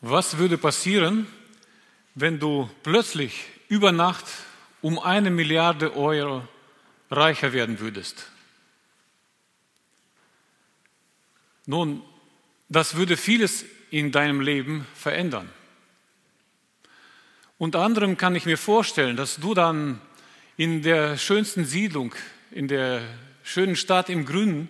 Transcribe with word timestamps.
Was 0.00 0.36
würde 0.38 0.58
passieren, 0.58 1.26
wenn 2.14 2.38
du 2.38 2.68
plötzlich 2.82 3.44
über 3.68 3.92
Nacht 3.92 4.24
um 4.82 4.98
eine 4.98 5.30
Milliarde 5.30 5.96
Euro 5.96 6.46
reicher 7.10 7.52
werden 7.52 7.80
würdest? 7.80 8.30
Nun, 11.64 12.02
das 12.68 12.94
würde 12.96 13.16
vieles 13.16 13.64
in 13.90 14.12
deinem 14.12 14.40
Leben 14.40 14.86
verändern. 14.94 15.48
Unter 17.58 17.80
anderem 17.80 18.16
kann 18.16 18.36
ich 18.36 18.44
mir 18.44 18.58
vorstellen, 18.58 19.16
dass 19.16 19.36
du 19.36 19.54
dann 19.54 20.00
in 20.56 20.82
der 20.82 21.16
schönsten 21.16 21.64
Siedlung, 21.64 22.14
in 22.50 22.68
der 22.68 23.02
schönen 23.42 23.76
Stadt 23.76 24.10
im 24.10 24.26
Grünen, 24.26 24.68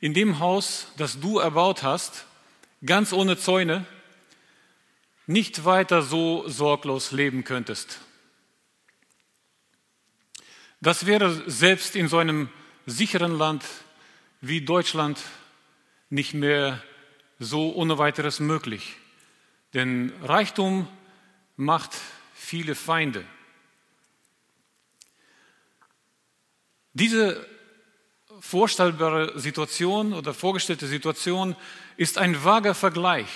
in 0.00 0.14
dem 0.14 0.38
Haus, 0.38 0.88
das 0.96 1.20
du 1.20 1.38
erbaut 1.38 1.82
hast, 1.82 2.26
ganz 2.84 3.12
ohne 3.12 3.36
Zäune, 3.36 3.86
nicht 5.26 5.64
weiter 5.64 6.02
so 6.02 6.48
sorglos 6.48 7.12
leben 7.12 7.44
könntest. 7.44 8.00
Das 10.80 11.06
wäre 11.06 11.50
selbst 11.50 11.96
in 11.96 12.08
so 12.08 12.18
einem 12.18 12.50
sicheren 12.86 13.36
Land 13.38 13.64
wie 14.40 14.60
Deutschland 14.60 15.18
nicht 16.10 16.34
mehr 16.34 16.82
so 17.38 17.74
ohne 17.74 17.96
weiteres 17.96 18.38
möglich. 18.38 18.96
Denn 19.72 20.12
Reichtum 20.22 20.86
macht 21.56 21.92
viele 22.34 22.74
Feinde. 22.74 23.24
Diese 26.92 27.44
vorstellbare 28.40 29.38
Situation 29.40 30.12
oder 30.12 30.34
vorgestellte 30.34 30.86
Situation 30.86 31.56
ist 31.96 32.18
ein 32.18 32.44
vager 32.44 32.74
Vergleich 32.74 33.28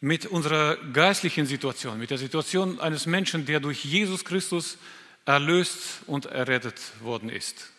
mit 0.00 0.26
unserer 0.26 0.76
geistlichen 0.92 1.46
Situation, 1.46 1.98
mit 1.98 2.10
der 2.10 2.18
Situation 2.18 2.80
eines 2.80 3.06
Menschen, 3.06 3.46
der 3.46 3.60
durch 3.60 3.84
Jesus 3.84 4.24
Christus 4.24 4.78
erlöst 5.24 6.00
und 6.06 6.26
errettet 6.26 6.80
worden 7.00 7.28
ist. 7.28 7.70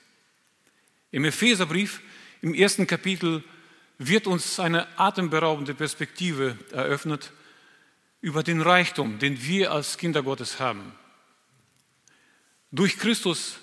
Im 1.12 1.26
Epheserbrief, 1.26 2.02
im 2.42 2.54
ersten 2.54 2.86
Kapitel, 2.86 3.44
wird 3.98 4.28
uns 4.28 4.60
eine 4.60 4.88
atemberaubende 5.00 5.74
Perspektive 5.74 6.58
eröffnet 6.72 7.32
über 8.22 8.44
den 8.44 8.62
Reichtum, 8.62 9.20
den 9.20 9.42
wir 9.44 9.72
als 9.72 9.98
Kinder 9.98 10.24
Gottes 10.24 10.60
haben. 10.60 10.94
Durch 12.72 12.98
Christus 12.98 13.58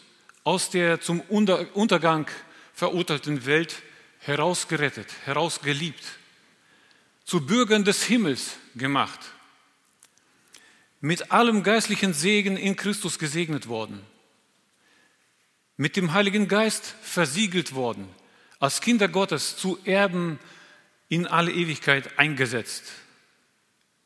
aus 0.44 0.70
der 0.70 1.00
zum 1.00 1.20
Untergang 1.20 2.26
verurteilten 2.72 3.46
Welt 3.46 3.82
herausgerettet, 4.18 5.08
herausgeliebt, 5.24 6.04
zu 7.26 7.44
Bürgern 7.44 7.84
des 7.84 8.04
Himmels 8.04 8.52
gemacht, 8.76 9.18
mit 11.00 11.32
allem 11.32 11.64
geistlichen 11.64 12.14
Segen 12.14 12.56
in 12.56 12.76
Christus 12.76 13.18
gesegnet 13.18 13.66
worden, 13.66 14.00
mit 15.76 15.96
dem 15.96 16.12
Heiligen 16.12 16.46
Geist 16.46 16.94
versiegelt 17.02 17.74
worden, 17.74 18.08
als 18.60 18.80
Kinder 18.80 19.08
Gottes 19.08 19.56
zu 19.56 19.78
Erben 19.84 20.38
in 21.08 21.26
alle 21.26 21.52
Ewigkeit 21.52 22.16
eingesetzt. 22.18 22.84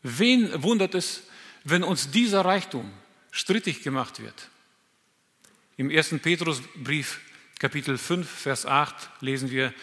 Wen 0.02 0.62
wundert 0.62 0.94
es, 0.94 1.22
wenn 1.62 1.84
uns 1.84 2.10
dieser 2.10 2.44
Reichtum 2.44 2.90
strittig 3.30 3.82
gemacht 3.82 4.20
wird? 4.20 4.48
Im 5.76 5.90
ersten 5.90 6.20
Petrusbrief 6.20 7.20
Kapitel 7.58 7.98
5, 7.98 8.28
Vers 8.28 8.64
8 8.64 9.10
lesen 9.20 9.50
wir, 9.50 9.74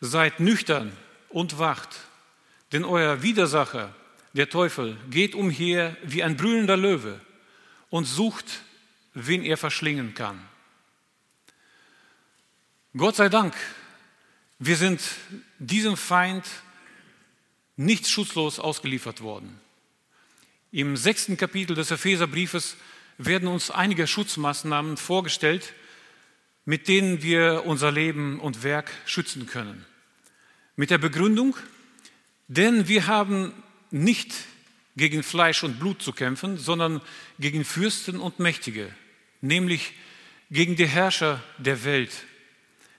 seid 0.00 0.40
nüchtern 0.40 0.96
und 1.28 1.58
wacht, 1.58 1.90
denn 2.72 2.84
euer 2.84 3.22
Widersacher, 3.22 3.94
der 4.32 4.48
Teufel, 4.48 4.96
geht 5.10 5.34
umher 5.34 5.96
wie 6.02 6.22
ein 6.22 6.36
brüllender 6.36 6.76
Löwe 6.76 7.20
und 7.90 8.06
sucht, 8.06 8.62
wen 9.14 9.42
er 9.42 9.58
verschlingen 9.58 10.14
kann. 10.14 10.40
Gott 12.96 13.16
sei 13.16 13.28
Dank, 13.28 13.54
wir 14.58 14.76
sind 14.76 15.00
diesem 15.58 15.96
Feind 15.96 16.44
nicht 17.76 18.08
schutzlos 18.08 18.58
ausgeliefert 18.58 19.20
worden. 19.20 19.60
Im 20.70 20.96
sechsten 20.96 21.36
Kapitel 21.36 21.74
des 21.74 21.90
Epheserbriefes 21.90 22.76
werden 23.18 23.48
uns 23.48 23.70
einige 23.70 24.06
Schutzmaßnahmen 24.06 24.96
vorgestellt, 24.96 25.74
mit 26.64 26.88
denen 26.88 27.22
wir 27.22 27.64
unser 27.66 27.92
Leben 27.92 28.40
und 28.40 28.62
Werk 28.62 28.90
schützen 29.04 29.46
können. 29.46 29.84
Mit 30.76 30.90
der 30.90 30.98
Begründung, 30.98 31.56
denn 32.48 32.88
wir 32.88 33.06
haben 33.06 33.52
nicht 33.90 34.32
gegen 34.96 35.22
Fleisch 35.22 35.62
und 35.62 35.78
Blut 35.78 36.02
zu 36.02 36.12
kämpfen, 36.12 36.58
sondern 36.58 37.00
gegen 37.38 37.64
Fürsten 37.64 38.20
und 38.20 38.38
Mächtige, 38.38 38.94
nämlich 39.40 39.94
gegen 40.50 40.76
die 40.76 40.86
Herrscher 40.86 41.42
der 41.58 41.84
Welt, 41.84 42.12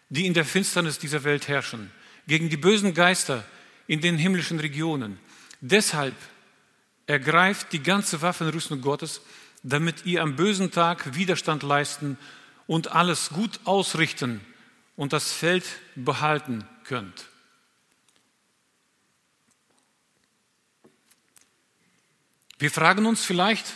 die 0.10 0.26
in 0.26 0.34
der 0.34 0.46
Finsternis 0.46 0.98
dieser 0.98 1.24
Welt 1.24 1.48
herrschen, 1.48 1.92
gegen 2.28 2.50
die 2.50 2.58
bösen 2.58 2.94
Geister 2.94 3.46
in 3.88 4.02
den 4.02 4.18
himmlischen 4.18 4.60
Regionen. 4.60 5.20
Deshalb 5.62 6.16
ergreift 7.06 7.74
die 7.74 7.84
ganze 7.84 8.22
Waffenrüstung 8.22 8.82
Gottes, 8.82 9.22
damit 9.62 10.06
ihr 10.06 10.22
am 10.22 10.36
bösen 10.36 10.72
Tag 10.72 11.16
Widerstand 11.16 11.64
leisten 11.64 12.18
und 12.68 12.92
alles 12.92 13.30
gut 13.30 13.60
ausrichten 13.66 14.42
und 14.96 15.14
das 15.14 15.32
Feld 15.32 15.66
behalten 15.96 16.66
könnt. 16.86 17.28
Wir 22.64 22.72
fragen 22.72 23.06
uns 23.06 23.26
vielleicht, 23.26 23.74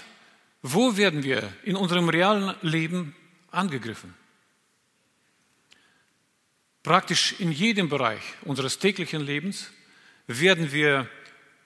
wo 0.62 0.96
werden 0.96 1.22
wir 1.22 1.54
in 1.64 1.76
unserem 1.76 2.08
realen 2.08 2.56
Leben 2.62 3.14
angegriffen? 3.52 4.14
Praktisch 6.84 7.36
in 7.38 7.52
jedem 7.52 7.90
Bereich 7.90 8.22
unseres 8.44 8.80
täglichen 8.80 9.20
Lebens 9.20 9.72
werden 10.26 10.72
wir 10.72 11.10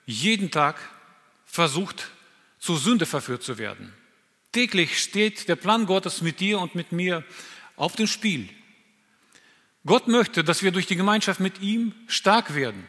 jeden 0.04 0.50
Tag 0.50 0.80
versucht, 1.46 2.10
zur 2.58 2.76
Sünde 2.76 3.06
verführt 3.06 3.44
zu 3.44 3.56
werden. 3.56 3.92
Täglich 4.50 5.00
steht 5.00 5.48
der 5.48 5.54
Plan 5.54 5.86
Gottes 5.86 6.22
mit 6.22 6.40
dir 6.40 6.58
und 6.58 6.74
mit 6.74 6.90
mir 6.90 7.22
auf 7.76 7.94
dem 7.94 8.08
Spiel. 8.08 8.48
Gott 9.86 10.08
möchte, 10.08 10.42
dass 10.42 10.64
wir 10.64 10.72
durch 10.72 10.88
die 10.88 10.96
Gemeinschaft 10.96 11.38
mit 11.38 11.60
ihm 11.60 11.94
stark 12.08 12.56
werden. 12.56 12.84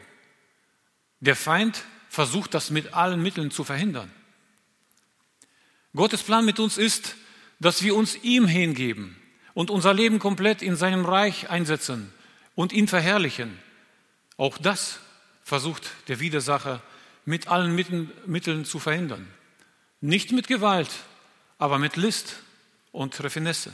Der 1.20 1.36
Feind 1.36 1.84
versucht 2.08 2.52
das 2.52 2.70
mit 2.70 2.94
allen 2.94 3.22
Mitteln 3.22 3.52
zu 3.52 3.62
verhindern. 3.62 4.10
Gottes 5.96 6.22
Plan 6.22 6.44
mit 6.44 6.58
uns 6.58 6.76
ist, 6.76 7.14
dass 7.60 7.82
wir 7.82 7.94
uns 7.94 8.16
ihm 8.22 8.46
hingeben 8.46 9.16
und 9.54 9.70
unser 9.70 9.94
Leben 9.94 10.18
komplett 10.18 10.60
in 10.60 10.76
seinem 10.76 11.04
Reich 11.04 11.50
einsetzen 11.50 12.12
und 12.54 12.72
ihn 12.72 12.88
verherrlichen. 12.88 13.58
Auch 14.36 14.58
das 14.58 14.98
versucht 15.44 15.90
der 16.08 16.20
Widersacher 16.20 16.82
mit 17.24 17.48
allen 17.48 17.74
Mitteln 18.26 18.64
zu 18.64 18.78
verhindern. 18.78 19.26
Nicht 20.00 20.32
mit 20.32 20.48
Gewalt, 20.48 20.90
aber 21.58 21.78
mit 21.78 21.96
List 21.96 22.36
und 22.92 23.22
Raffinesse. 23.22 23.72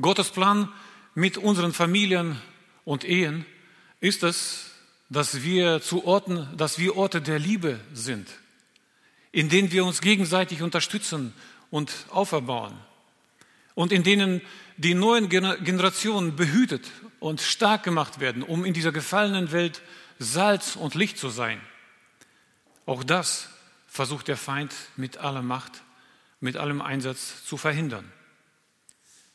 Gottes 0.00 0.30
Plan 0.30 0.72
mit 1.14 1.36
unseren 1.36 1.74
Familien 1.74 2.40
und 2.84 3.04
Ehen 3.04 3.44
ist 4.00 4.22
es, 4.22 4.70
dass 5.10 5.42
wir 5.42 5.82
zu 5.82 6.06
Orten, 6.06 6.48
dass 6.56 6.78
wir 6.78 6.96
Orte 6.96 7.20
der 7.20 7.38
Liebe 7.38 7.78
sind, 7.92 8.28
in 9.32 9.48
denen 9.48 9.70
wir 9.70 9.84
uns 9.84 10.00
gegenseitig 10.00 10.62
unterstützen 10.62 11.32
und 11.70 11.92
auferbauen 12.10 12.74
und 13.74 13.92
in 13.92 14.02
denen 14.02 14.40
die 14.76 14.94
neuen 14.94 15.28
Generationen 15.28 16.36
behütet 16.36 16.90
und 17.20 17.40
stark 17.40 17.82
gemacht 17.82 18.18
werden, 18.18 18.42
um 18.42 18.64
in 18.64 18.74
dieser 18.74 18.92
gefallenen 18.92 19.52
Welt 19.52 19.82
Salz 20.18 20.76
und 20.76 20.94
Licht 20.94 21.18
zu 21.18 21.28
sein. 21.28 21.60
Auch 22.86 23.04
das 23.04 23.48
versucht 23.88 24.28
der 24.28 24.36
Feind 24.36 24.74
mit 24.96 25.18
aller 25.18 25.42
Macht 25.42 25.82
mit 26.40 26.56
allem 26.56 26.80
Einsatz 26.80 27.44
zu 27.44 27.56
verhindern. 27.58 28.10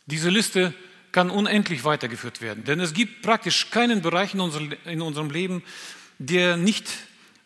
Diese 0.08 0.30
Liste 0.30 0.74
kann 1.12 1.30
unendlich 1.30 1.84
weitergeführt 1.84 2.42
werden, 2.42 2.64
denn 2.64 2.80
es 2.80 2.94
gibt 2.94 3.22
praktisch 3.22 3.70
keinen 3.70 4.02
Bereich 4.02 4.34
in 4.34 5.02
unserem 5.02 5.30
Leben, 5.30 5.64
der 6.18 6.58
nicht 6.58 6.90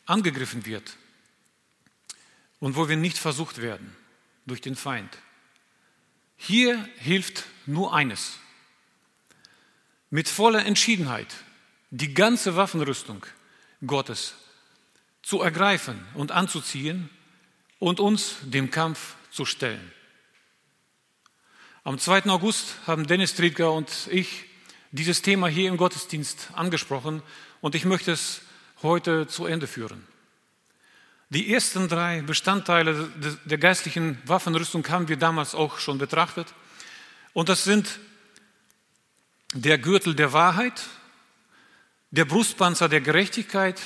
angegriffen 0.06 0.66
wird 0.66 0.96
und 2.60 2.76
wo 2.76 2.90
wir 2.90 2.98
nicht 2.98 3.18
versucht 3.18 3.62
werden 3.62 3.96
durch 4.46 4.62
den 4.62 4.76
Feind. 4.76 5.18
Hier 6.38 6.88
hilft 6.98 7.46
nur 7.66 7.94
eines. 7.94 8.38
Mit 10.10 10.28
voller 10.28 10.66
Entschiedenheit 10.66 11.28
die 11.92 12.14
ganze 12.14 12.56
Waffenrüstung 12.56 13.26
Gottes 13.86 14.36
zu 15.22 15.42
ergreifen 15.42 16.00
und 16.14 16.32
anzuziehen 16.32 17.10
und 17.80 18.00
uns 18.00 18.38
dem 18.44 18.72
Kampf 18.72 19.16
zu 19.32 19.46
stellen. 19.46 19.92
Am 21.84 21.98
2. 21.98 22.26
August 22.26 22.76
haben 22.88 23.08
Dennis 23.08 23.36
Triedger 23.36 23.72
und 23.72 24.08
ich 24.12 24.46
dieses 24.92 25.22
Thema 25.22 25.48
hier 25.48 25.70
im 25.70 25.78
Gottesdienst 25.78 26.50
angesprochen 26.54 27.22
und 27.62 27.76
ich 27.76 27.86
möchte 27.86 28.12
es 28.12 28.42
heute 28.82 29.28
zu 29.28 29.46
Ende 29.46 29.68
führen. 29.68 30.08
Die 31.30 31.54
ersten 31.54 31.88
drei 31.88 32.22
Bestandteile 32.22 33.08
der 33.46 33.58
geistlichen 33.60 34.18
Waffenrüstung 34.26 34.88
haben 34.90 35.08
wir 35.08 35.18
damals 35.18 35.54
auch 35.54 35.78
schon 35.78 36.00
betrachtet. 36.00 36.48
Und 37.34 37.50
das 37.50 37.64
sind 37.64 38.00
der 39.54 39.78
Gürtel 39.78 40.16
der 40.16 40.34
Wahrheit, 40.34 40.88
der 42.10 42.26
Brustpanzer 42.26 42.90
der 42.90 43.02
Gerechtigkeit 43.02 43.80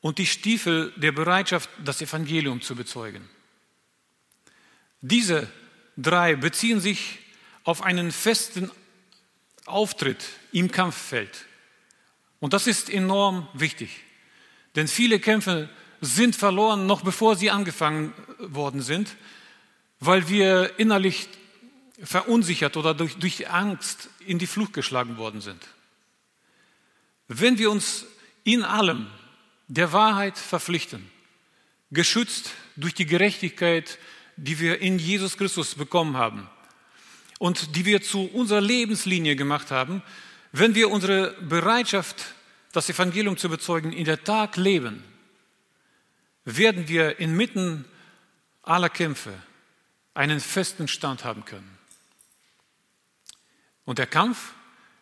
und 0.00 0.16
die 0.16 0.26
Stiefel 0.26 0.92
der 0.96 1.12
Bereitschaft, 1.12 1.68
das 1.84 2.00
Evangelium 2.00 2.62
zu 2.62 2.74
bezeugen. 2.74 3.28
Diese 5.02 5.50
drei 5.98 6.34
beziehen 6.34 6.80
sich 6.80 7.18
auf 7.64 7.82
einen 7.82 8.10
festen 8.10 8.70
Auftritt 9.66 10.24
im 10.52 10.72
Kampffeld. 10.72 11.44
Und 12.40 12.54
das 12.54 12.66
ist 12.66 12.88
enorm 12.88 13.46
wichtig, 13.52 14.02
denn 14.76 14.88
viele 14.88 15.20
Kämpfe 15.20 15.68
sind 16.00 16.36
verloren, 16.36 16.86
noch 16.86 17.02
bevor 17.02 17.36
sie 17.36 17.50
angefangen 17.50 18.12
worden 18.38 18.82
sind, 18.82 19.16
weil 20.00 20.28
wir 20.28 20.78
innerlich 20.78 21.28
verunsichert 22.02 22.76
oder 22.76 22.94
durch, 22.94 23.16
durch 23.16 23.50
Angst 23.50 24.08
in 24.26 24.38
die 24.38 24.46
Flucht 24.46 24.72
geschlagen 24.72 25.16
worden 25.16 25.40
sind. 25.40 25.60
Wenn 27.26 27.58
wir 27.58 27.70
uns 27.70 28.06
in 28.44 28.62
allem 28.62 29.06
der 29.66 29.92
Wahrheit 29.92 30.38
verpflichten, 30.38 31.10
geschützt 31.90 32.50
durch 32.76 32.94
die 32.94 33.06
Gerechtigkeit, 33.06 33.98
die 34.36 34.58
wir 34.60 34.80
in 34.80 34.98
Jesus 34.98 35.36
Christus 35.36 35.74
bekommen 35.74 36.16
haben 36.16 36.48
und 37.38 37.76
die 37.76 37.84
wir 37.84 38.02
zu 38.02 38.26
unserer 38.32 38.60
Lebenslinie 38.60 39.36
gemacht 39.36 39.70
haben, 39.70 40.02
wenn 40.52 40.74
wir 40.74 40.90
unsere 40.90 41.32
Bereitschaft, 41.42 42.34
das 42.72 42.88
Evangelium 42.88 43.36
zu 43.36 43.48
bezeugen, 43.48 43.92
in 43.92 44.04
der 44.04 44.22
Tag 44.22 44.56
leben, 44.56 45.02
werden 46.56 46.88
wir 46.88 47.18
inmitten 47.20 47.84
aller 48.62 48.88
Kämpfe 48.88 49.34
einen 50.14 50.40
festen 50.40 50.88
Stand 50.88 51.24
haben 51.24 51.44
können. 51.44 51.78
Und 53.84 53.98
der 53.98 54.06
Kampf 54.06 54.54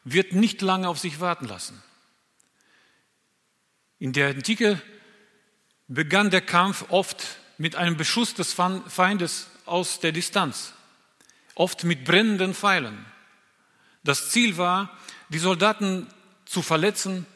wird 0.05 0.33
nicht 0.33 0.61
lange 0.61 0.89
auf 0.89 0.99
sich 0.99 1.21
warten 1.21 1.47
lassen. 1.47 1.81
In 3.99 4.13
der 4.13 4.31
Antike 4.31 4.83
begann 5.89 6.31
der 6.31 6.41
Kampf 6.41 6.85
oft 6.89 7.39
mit 7.59 7.77
einem 7.77 7.97
Beschuss 7.97 8.35
des 8.35 8.53
Feindes 8.53 9.49
aus 9.65 10.01
der 10.01 10.13
Distanz, 10.13 10.75
oft 11.55 11.85
mit 11.85 12.05
brennenden 12.05 12.55
Pfeilen. 12.55 13.07
Das 14.05 14.31
Ziel 14.31 14.57
war, 14.59 14.97
die 15.29 15.39
Soldaten 15.39 16.07
zu 16.45 16.61
verletzen, 16.61 17.27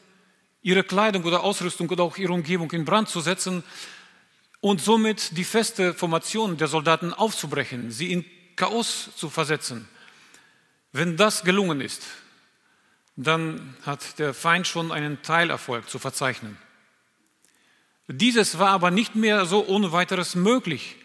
ihre 0.61 0.83
Kleidung 0.83 1.23
oder 1.23 1.43
Ausrüstung 1.43 1.89
oder 1.89 2.03
auch 2.03 2.17
ihre 2.17 2.33
Umgebung 2.33 2.71
in 2.71 2.85
Brand 2.85 3.09
zu 3.09 3.21
setzen 3.21 3.63
und 4.61 4.79
somit 4.79 5.35
die 5.37 5.43
feste 5.43 5.93
Formation 5.93 6.57
der 6.57 6.67
Soldaten 6.67 7.13
aufzubrechen, 7.13 7.91
sie 7.91 8.11
in 8.11 8.25
Chaos 8.55 9.09
zu 9.15 9.29
versetzen. 9.29 9.89
Wenn 10.93 11.17
das 11.17 11.43
gelungen 11.43 11.81
ist, 11.81 12.03
dann 13.15 13.75
hat 13.85 14.19
der 14.19 14.33
Feind 14.33 14.67
schon 14.67 14.91
einen 14.91 15.21
Teilerfolg 15.21 15.89
zu 15.89 15.99
verzeichnen. 15.99 16.57
Dieses 18.07 18.59
war 18.59 18.69
aber 18.69 18.91
nicht 18.91 19.15
mehr 19.15 19.45
so 19.45 19.65
ohne 19.65 19.91
weiteres 19.91 20.35
möglich, 20.35 20.95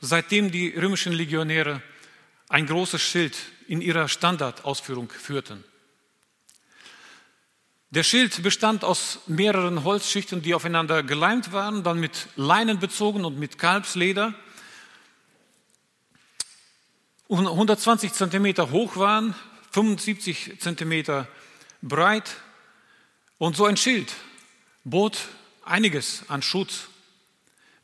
seitdem 0.00 0.50
die 0.50 0.70
römischen 0.70 1.12
Legionäre 1.12 1.82
ein 2.48 2.66
großes 2.66 3.00
Schild 3.00 3.36
in 3.68 3.80
ihrer 3.80 4.08
Standardausführung 4.08 5.10
führten. 5.10 5.64
Der 7.94 8.02
Schild 8.02 8.42
bestand 8.42 8.82
aus 8.82 9.20
mehreren 9.28 9.84
Holzschichten, 9.84 10.42
die 10.42 10.52
aufeinander 10.52 11.04
geleimt 11.04 11.52
waren, 11.52 11.84
dann 11.84 12.00
mit 12.00 12.26
Leinen 12.34 12.80
bezogen 12.80 13.24
und 13.24 13.38
mit 13.38 13.56
Kalbsleder. 13.56 14.34
120 17.28 18.12
Zentimeter 18.12 18.72
hoch 18.72 18.96
waren, 18.96 19.36
75 19.70 20.58
Zentimeter 20.58 21.28
breit. 21.82 22.34
Und 23.38 23.54
so 23.54 23.64
ein 23.64 23.76
Schild 23.76 24.12
bot 24.82 25.28
einiges 25.64 26.24
an 26.26 26.42
Schutz, 26.42 26.88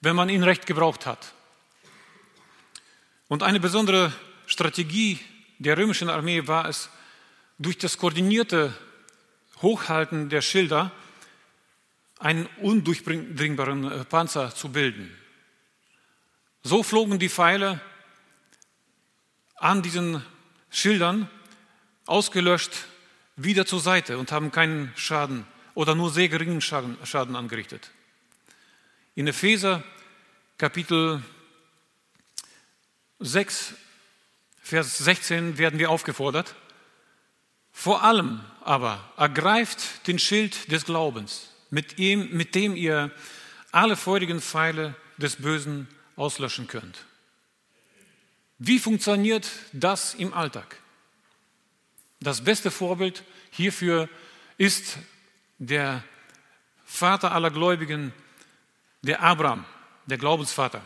wenn 0.00 0.16
man 0.16 0.28
ihn 0.28 0.42
recht 0.42 0.66
gebraucht 0.66 1.06
hat. 1.06 1.34
Und 3.28 3.44
eine 3.44 3.60
besondere 3.60 4.12
Strategie 4.46 5.20
der 5.60 5.78
römischen 5.78 6.10
Armee 6.10 6.48
war 6.48 6.68
es, 6.68 6.90
durch 7.60 7.78
das 7.78 7.96
koordinierte 7.96 8.74
Hochhalten 9.62 10.28
der 10.28 10.42
Schilder 10.42 10.90
einen 12.18 12.46
undurchdringbaren 12.60 13.90
äh, 13.90 14.04
Panzer 14.04 14.54
zu 14.54 14.70
bilden. 14.70 15.10
So 16.62 16.82
flogen 16.82 17.18
die 17.18 17.30
Pfeile 17.30 17.80
an 19.56 19.82
diesen 19.82 20.22
Schildern 20.70 21.28
ausgelöscht 22.06 22.72
wieder 23.36 23.64
zur 23.64 23.80
Seite 23.80 24.18
und 24.18 24.32
haben 24.32 24.52
keinen 24.52 24.92
Schaden 24.96 25.46
oder 25.74 25.94
nur 25.94 26.10
sehr 26.10 26.28
geringen 26.28 26.60
Schaden, 26.60 26.98
Schaden 27.04 27.36
angerichtet. 27.36 27.90
In 29.14 29.26
Epheser 29.26 29.82
Kapitel 30.58 31.22
6, 33.20 33.74
Vers 34.60 34.98
16 34.98 35.56
werden 35.56 35.78
wir 35.78 35.90
aufgefordert, 35.90 36.54
vor 37.72 38.02
allem 38.02 38.40
aber 38.64 39.12
ergreift 39.16 40.06
den 40.06 40.18
Schild 40.18 40.70
des 40.70 40.84
Glaubens, 40.84 41.50
mit, 41.70 41.98
ihm, 41.98 42.28
mit 42.30 42.54
dem 42.54 42.76
ihr 42.76 43.10
alle 43.72 43.96
feurigen 43.96 44.40
Pfeile 44.40 44.94
des 45.16 45.36
Bösen 45.36 45.88
auslöschen 46.16 46.66
könnt. 46.66 47.04
Wie 48.58 48.78
funktioniert 48.78 49.50
das 49.72 50.14
im 50.14 50.34
Alltag? 50.34 50.76
Das 52.20 52.44
beste 52.44 52.70
Vorbild 52.70 53.24
hierfür 53.50 54.08
ist 54.58 54.98
der 55.58 56.04
Vater 56.84 57.32
aller 57.32 57.50
Gläubigen, 57.50 58.12
der 59.02 59.22
Abraham, 59.22 59.64
der 60.06 60.18
Glaubensvater. 60.18 60.82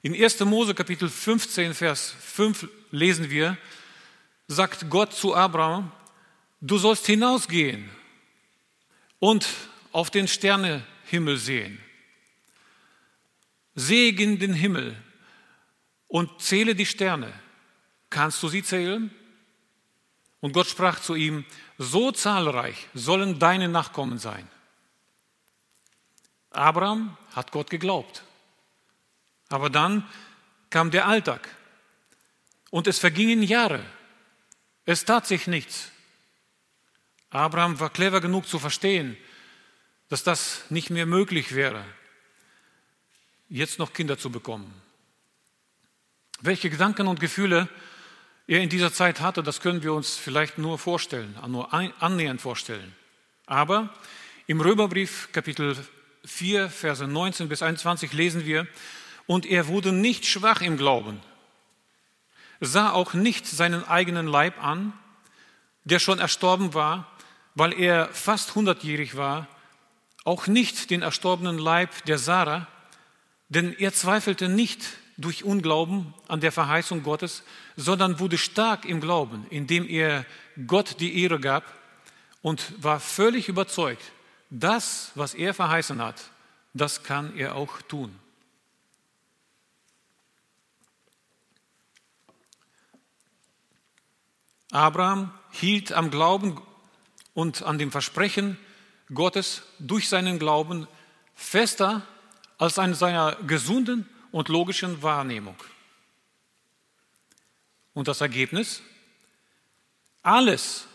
In 0.00 0.14
1. 0.14 0.40
Mose 0.40 0.74
Kapitel 0.74 1.08
15, 1.08 1.74
Vers 1.74 2.14
5 2.20 2.68
lesen 2.90 3.28
wir, 3.30 3.58
sagt 4.48 4.88
Gott 4.88 5.12
zu 5.12 5.34
Abraham, 5.34 5.92
du 6.60 6.78
sollst 6.78 7.06
hinausgehen 7.06 7.90
und 9.18 9.46
auf 9.92 10.10
den 10.10 10.28
Sternehimmel 10.28 11.36
sehen. 11.36 11.80
Segen 13.74 14.38
den 14.38 14.54
Himmel 14.54 14.96
und 16.08 16.40
zähle 16.40 16.74
die 16.74 16.86
Sterne. 16.86 17.32
Kannst 18.10 18.42
du 18.42 18.48
sie 18.48 18.62
zählen? 18.62 19.10
Und 20.40 20.52
Gott 20.52 20.66
sprach 20.66 21.00
zu 21.00 21.14
ihm, 21.14 21.44
so 21.78 22.12
zahlreich 22.12 22.88
sollen 22.94 23.38
deine 23.38 23.68
Nachkommen 23.68 24.18
sein. 24.18 24.46
Abraham 26.50 27.16
hat 27.34 27.50
Gott 27.50 27.70
geglaubt. 27.70 28.22
Aber 29.48 29.70
dann 29.70 30.08
kam 30.70 30.90
der 30.90 31.06
Alltag 31.06 31.48
und 32.70 32.86
es 32.86 32.98
vergingen 32.98 33.42
Jahre. 33.42 33.84
Es 34.84 35.04
tat 35.04 35.26
sich 35.26 35.46
nichts. 35.46 35.90
Abraham 37.34 37.80
war 37.80 37.90
clever 37.90 38.20
genug 38.20 38.46
zu 38.46 38.60
verstehen, 38.60 39.16
dass 40.08 40.22
das 40.22 40.62
nicht 40.70 40.90
mehr 40.90 41.04
möglich 41.04 41.54
wäre, 41.54 41.84
jetzt 43.48 43.80
noch 43.80 43.92
Kinder 43.92 44.16
zu 44.16 44.30
bekommen. 44.30 44.72
Welche 46.40 46.70
Gedanken 46.70 47.08
und 47.08 47.18
Gefühle 47.18 47.68
er 48.46 48.60
in 48.60 48.68
dieser 48.68 48.92
Zeit 48.92 49.20
hatte, 49.20 49.42
das 49.42 49.60
können 49.60 49.82
wir 49.82 49.94
uns 49.94 50.16
vielleicht 50.16 50.58
nur 50.58 50.78
vorstellen, 50.78 51.36
nur 51.48 51.74
annähernd 51.74 52.40
vorstellen. 52.40 52.94
Aber 53.46 53.92
im 54.46 54.60
Römerbrief 54.60 55.30
Kapitel 55.32 55.76
4, 56.24 56.70
Verse 56.70 57.04
19 57.04 57.48
bis 57.48 57.62
21 57.62 58.12
lesen 58.12 58.44
wir, 58.44 58.68
und 59.26 59.44
er 59.44 59.66
wurde 59.66 59.90
nicht 59.90 60.26
schwach 60.26 60.60
im 60.60 60.76
Glauben, 60.76 61.20
sah 62.60 62.92
auch 62.92 63.12
nicht 63.12 63.46
seinen 63.46 63.82
eigenen 63.84 64.28
Leib 64.28 64.62
an, 64.62 64.92
der 65.82 65.98
schon 65.98 66.18
erstorben 66.18 66.74
war, 66.74 67.10
weil 67.54 67.72
er 67.72 68.08
fast 68.08 68.54
hundertjährig 68.54 69.16
war, 69.16 69.48
auch 70.24 70.46
nicht 70.46 70.90
den 70.90 71.02
erstorbenen 71.02 71.58
Leib 71.58 72.04
der 72.06 72.18
Sarah, 72.18 72.66
denn 73.48 73.74
er 73.74 73.92
zweifelte 73.92 74.48
nicht 74.48 74.84
durch 75.16 75.44
Unglauben 75.44 76.12
an 76.26 76.40
der 76.40 76.50
Verheißung 76.50 77.02
Gottes, 77.02 77.44
sondern 77.76 78.18
wurde 78.18 78.38
stark 78.38 78.84
im 78.84 79.00
Glauben, 79.00 79.46
indem 79.50 79.88
er 79.88 80.26
Gott 80.66 81.00
die 81.00 81.22
Ehre 81.22 81.38
gab 81.38 81.64
und 82.42 82.82
war 82.82 82.98
völlig 82.98 83.48
überzeugt, 83.48 84.02
das, 84.50 85.12
was 85.14 85.34
er 85.34 85.54
verheißen 85.54 86.02
hat, 86.02 86.20
das 86.72 87.02
kann 87.02 87.36
er 87.36 87.54
auch 87.54 87.80
tun. 87.82 88.14
Abraham 94.70 95.32
hielt 95.52 95.92
am 95.92 96.10
Glauben 96.10 96.60
und 97.34 97.62
an 97.62 97.78
dem 97.78 97.90
Versprechen 97.90 98.56
Gottes 99.12 99.62
durch 99.78 100.08
seinen 100.08 100.38
Glauben 100.38 100.86
fester 101.34 102.02
als 102.58 102.78
an 102.78 102.94
seiner 102.94 103.36
gesunden 103.46 104.08
und 104.30 104.48
logischen 104.48 105.02
Wahrnehmung. 105.02 105.56
Und 107.92 108.08
das 108.08 108.20
Ergebnis? 108.20 108.82
Alles, 110.22 110.86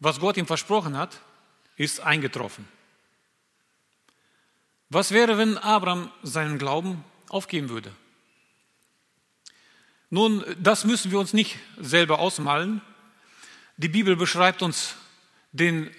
was 0.00 0.18
Gott 0.18 0.36
ihm 0.36 0.46
versprochen 0.46 0.96
hat, 0.96 1.20
ist 1.76 2.00
eingetroffen. 2.00 2.66
Was 4.90 5.12
wäre, 5.12 5.38
wenn 5.38 5.56
Abraham 5.56 6.10
seinen 6.22 6.58
Glauben 6.58 7.02
aufgeben 7.28 7.70
würde? 7.70 7.92
Nun, 10.10 10.44
das 10.58 10.84
müssen 10.84 11.10
wir 11.10 11.18
uns 11.18 11.32
nicht 11.32 11.58
selber 11.78 12.18
ausmalen. 12.18 12.82
Die 13.78 13.88
Bibel 13.88 14.16
beschreibt 14.16 14.60
uns 14.60 14.96
den 15.52 15.94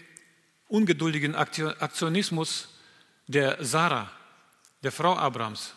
ungeduldigen 0.68 1.36
Aktionismus 1.36 2.70
der 3.28 3.64
Sarah, 3.64 4.12
der 4.82 4.92
Frau 4.92 5.16
Abrahams, 5.16 5.74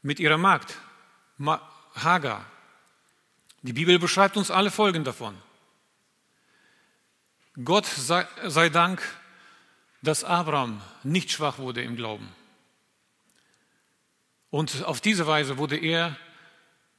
mit 0.00 0.18
ihrer 0.18 0.38
Magd 0.38 0.78
Hagar. 1.94 2.44
Die 3.62 3.72
Bibel 3.72 3.98
beschreibt 3.98 4.36
uns 4.36 4.50
alle 4.50 4.70
Folgen 4.70 5.04
davon. 5.04 5.36
Gott 7.64 7.86
sei 7.86 8.68
Dank, 8.70 9.02
dass 10.00 10.24
Abraham 10.24 10.80
nicht 11.02 11.30
schwach 11.30 11.58
wurde 11.58 11.82
im 11.82 11.96
Glauben. 11.96 12.28
Und 14.50 14.84
auf 14.84 15.00
diese 15.00 15.26
Weise 15.26 15.58
wurde 15.58 15.76
er 15.76 16.16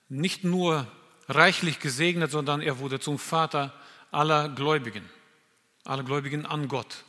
nicht 0.10 0.43
nur 0.43 0.88
reichlich 1.27 1.79
gesegnet, 1.79 2.32
sondern 2.32 2.62
er 2.62 2.79
wurde 2.79 3.00
zum 3.00 3.20
Vater 3.20 3.74
aller 4.12 4.50
Gläubigen, 4.50 5.10
aller 5.84 6.04
Gläubigen 6.04 6.46
an 6.46 6.68
Gott. 6.68 7.04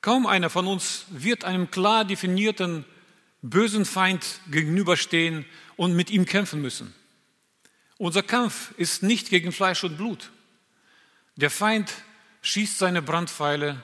Kaum 0.00 0.26
einer 0.26 0.50
von 0.50 0.66
uns 0.66 1.04
wird 1.10 1.44
einem 1.44 1.70
klar 1.70 2.04
definierten 2.04 2.84
bösen 3.42 3.84
Feind 3.84 4.40
gegenüberstehen 4.50 5.44
und 5.76 5.94
mit 5.94 6.10
ihm 6.10 6.26
kämpfen 6.26 6.60
müssen. 6.60 6.94
Unser 7.98 8.22
Kampf 8.22 8.72
ist 8.78 9.02
nicht 9.02 9.30
gegen 9.30 9.52
Fleisch 9.52 9.84
und 9.84 9.96
Blut. 9.96 10.30
Der 11.36 11.50
Feind 11.50 11.92
schießt 12.42 12.78
seine 12.78 13.02
Brandpfeile 13.02 13.82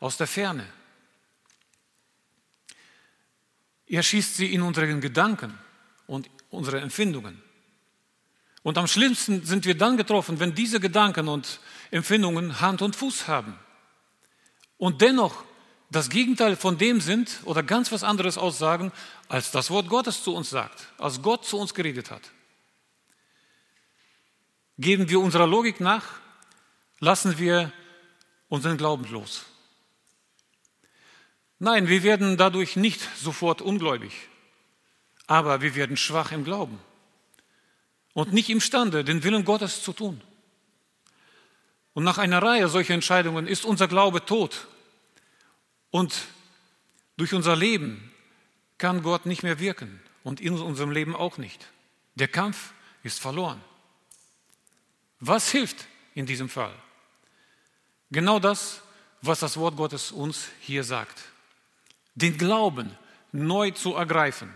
aus 0.00 0.16
der 0.16 0.26
Ferne. 0.26 0.66
Er 3.86 4.02
schießt 4.02 4.36
sie 4.36 4.52
in 4.52 4.62
unseren 4.62 5.00
Gedanken 5.00 5.56
und 6.06 6.30
unsere 6.50 6.80
Empfindungen. 6.80 7.42
Und 8.62 8.76
am 8.78 8.86
schlimmsten 8.86 9.44
sind 9.44 9.64
wir 9.64 9.76
dann 9.76 9.96
getroffen, 9.96 10.38
wenn 10.40 10.54
diese 10.54 10.80
Gedanken 10.80 11.28
und 11.28 11.60
Empfindungen 11.90 12.60
Hand 12.60 12.82
und 12.82 12.96
Fuß 12.96 13.26
haben. 13.26 13.58
Und 14.76 15.00
dennoch 15.00 15.44
das 15.90 16.08
Gegenteil 16.08 16.56
von 16.56 16.78
dem 16.78 17.00
sind 17.00 17.40
oder 17.44 17.62
ganz 17.62 17.90
was 17.90 18.04
anderes 18.04 18.38
aussagen, 18.38 18.92
als 19.28 19.50
das 19.50 19.70
Wort 19.70 19.88
Gottes 19.88 20.22
zu 20.22 20.34
uns 20.34 20.50
sagt, 20.50 20.92
als 20.98 21.20
Gott 21.22 21.44
zu 21.44 21.58
uns 21.58 21.74
geredet 21.74 22.10
hat. 22.10 22.22
Geben 24.78 25.08
wir 25.08 25.20
unserer 25.20 25.46
Logik 25.46 25.80
nach, 25.80 26.04
lassen 27.00 27.38
wir 27.38 27.72
unseren 28.48 28.76
Glauben 28.76 29.04
los. 29.10 29.44
Nein, 31.58 31.88
wir 31.88 32.02
werden 32.02 32.36
dadurch 32.36 32.76
nicht 32.76 33.00
sofort 33.16 33.60
ungläubig 33.60 34.12
aber 35.30 35.62
wir 35.62 35.76
werden 35.76 35.96
schwach 35.96 36.32
im 36.32 36.42
Glauben 36.42 36.80
und 38.20 38.34
nicht 38.34 38.50
imstande, 38.50 39.02
den 39.02 39.24
Willen 39.24 39.46
Gottes 39.46 39.82
zu 39.82 39.94
tun. 39.94 40.20
Und 41.94 42.04
nach 42.04 42.18
einer 42.18 42.42
Reihe 42.42 42.68
solcher 42.68 42.92
Entscheidungen 42.92 43.46
ist 43.46 43.64
unser 43.64 43.88
Glaube 43.88 44.26
tot 44.26 44.68
und 45.90 46.14
durch 47.16 47.32
unser 47.32 47.56
Leben 47.56 48.12
kann 48.76 49.02
Gott 49.02 49.24
nicht 49.24 49.42
mehr 49.42 49.58
wirken 49.58 50.02
und 50.22 50.38
in 50.38 50.52
unserem 50.52 50.90
Leben 50.90 51.16
auch 51.16 51.38
nicht. 51.38 51.66
Der 52.14 52.28
Kampf 52.28 52.74
ist 53.02 53.18
verloren. 53.18 53.62
Was 55.18 55.50
hilft 55.50 55.86
in 56.14 56.26
diesem 56.26 56.50
Fall? 56.50 56.74
Genau 58.10 58.38
das, 58.38 58.82
was 59.22 59.40
das 59.40 59.56
Wort 59.56 59.76
Gottes 59.76 60.12
uns 60.12 60.48
hier 60.60 60.84
sagt. 60.84 61.22
Den 62.14 62.36
Glauben 62.36 62.94
neu 63.32 63.70
zu 63.70 63.94
ergreifen 63.94 64.52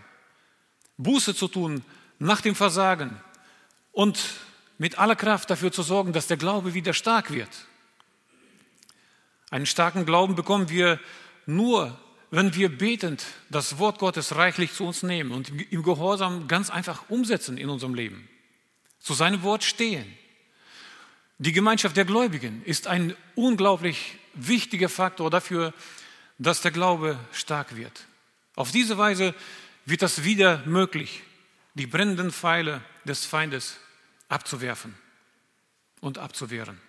Buße 0.97 1.33
zu 1.33 1.47
tun 1.47 1.83
nach 2.19 2.41
dem 2.41 2.53
Versagen 2.53 3.19
und 3.95 4.19
mit 4.77 4.99
aller 4.99 5.15
Kraft 5.15 5.49
dafür 5.49 5.71
zu 5.71 5.81
sorgen, 5.81 6.13
dass 6.13 6.27
der 6.27 6.37
Glaube 6.37 6.73
wieder 6.73 6.93
stark 6.93 7.31
wird. 7.31 7.49
Einen 9.49 9.65
starken 9.65 10.05
Glauben 10.05 10.35
bekommen 10.35 10.69
wir 10.69 10.99
nur, 11.45 11.97
wenn 12.29 12.53
wir 12.55 12.77
betend 12.77 13.25
das 13.49 13.77
Wort 13.77 13.99
Gottes 13.99 14.35
reichlich 14.35 14.73
zu 14.73 14.85
uns 14.85 15.01
nehmen 15.01 15.31
und 15.31 15.49
im 15.71 15.81
Gehorsam 15.81 16.49
ganz 16.49 16.69
einfach 16.69 17.09
umsetzen 17.09 17.57
in 17.57 17.69
unserem 17.69 17.95
Leben. 17.95 18.27
Zu 18.99 19.13
seinem 19.13 19.43
Wort 19.43 19.63
stehen. 19.63 20.05
Die 21.37 21.53
Gemeinschaft 21.53 21.95
der 21.95 22.05
Gläubigen 22.05 22.63
ist 22.65 22.87
ein 22.87 23.15
unglaublich 23.35 24.17
wichtiger 24.33 24.89
Faktor 24.89 25.29
dafür, 25.29 25.73
dass 26.37 26.61
der 26.61 26.71
Glaube 26.71 27.17
stark 27.31 27.77
wird. 27.77 28.07
Auf 28.55 28.71
diese 28.71 28.97
Weise 28.97 29.33
wird 29.85 30.01
das 30.01 30.25
wieder 30.25 30.63
möglich, 30.65 31.21
die 31.75 31.87
brennenden 31.87 32.31
Pfeile 32.31 32.81
des 33.05 33.25
Feindes 33.25 33.77
abzuwerfen 34.27 34.95
und 36.01 36.17
abzuwehren. 36.17 36.79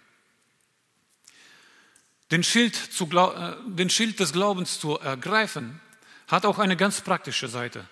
Den 2.31 2.43
Schild, 2.43 2.77
äh, 3.01 3.55
den 3.67 3.91
Schild 3.91 4.19
des 4.19 4.33
Glaubens 4.33 4.81
zu 4.81 4.99
ergreifen, 4.99 5.81
hat 6.27 6.45
auch 6.45 6.59
eine 6.59 6.77
ganz 6.77 7.01
praktische 7.01 7.49
Seite. 7.49 7.89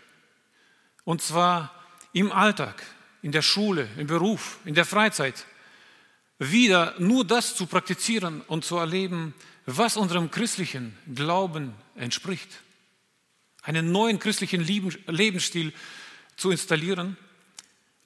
Und 1.04 1.22
zwar 1.22 1.72
im 2.12 2.32
Alltag, 2.32 2.82
in 3.22 3.32
der 3.32 3.42
Schule, 3.42 3.88
im 3.96 4.06
Beruf, 4.06 4.58
in 4.64 4.74
der 4.74 4.84
Freizeit, 4.84 5.46
wieder 6.38 6.94
nur 6.98 7.24
das 7.24 7.54
zu 7.54 7.66
praktizieren 7.66 8.40
und 8.42 8.64
zu 8.64 8.76
erleben, 8.76 9.34
was 9.66 9.96
unserem 9.96 10.30
christlichen 10.30 10.98
Glauben 11.14 11.74
entspricht 11.94 12.50
einen 13.64 13.92
neuen 13.92 14.18
christlichen 14.18 14.62
Lebensstil 14.62 15.72
zu 16.36 16.50
installieren. 16.50 17.16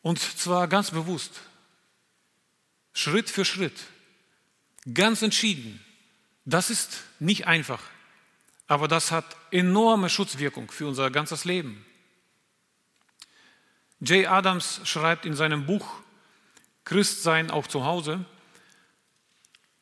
Und 0.02 0.18
zwar 0.18 0.68
ganz 0.68 0.90
bewusst, 0.90 1.40
Schritt 2.92 3.30
für 3.30 3.44
Schritt, 3.44 3.78
ganz 4.92 5.22
entschieden. 5.22 5.84
Das 6.44 6.70
ist 6.70 7.02
nicht 7.18 7.46
einfach, 7.46 7.82
aber 8.66 8.88
das 8.88 9.10
hat 9.12 9.24
enorme 9.50 10.08
Schutzwirkung 10.08 10.70
für 10.70 10.86
unser 10.86 11.10
ganzes 11.10 11.44
Leben. 11.44 11.84
Jay 14.00 14.26
Adams 14.26 14.80
schreibt 14.84 15.26
in 15.26 15.34
seinem 15.34 15.66
Buch 15.66 15.86
Christsein 16.84 17.50
auch 17.50 17.66
zu 17.66 17.84
Hause, 17.84 18.24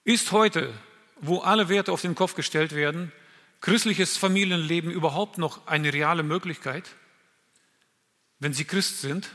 ist 0.05 0.33
heute, 0.33 0.73
wo 1.21 1.41
alle 1.41 1.69
Werte 1.69 1.93
auf 1.93 2.03
den 2.03 2.15
Kopf 2.15 2.35
gestellt 2.35 2.73
werden, 2.73 3.13
christliches 3.61 4.17
Familienleben 4.17 4.91
überhaupt 4.91 5.39
noch 5.39 5.67
eine 5.67 5.93
reale 5.93 6.23
Möglichkeit? 6.23 6.85
Wenn 8.39 8.53
Sie 8.53 8.65
Christ 8.65 9.01
sind, 9.01 9.31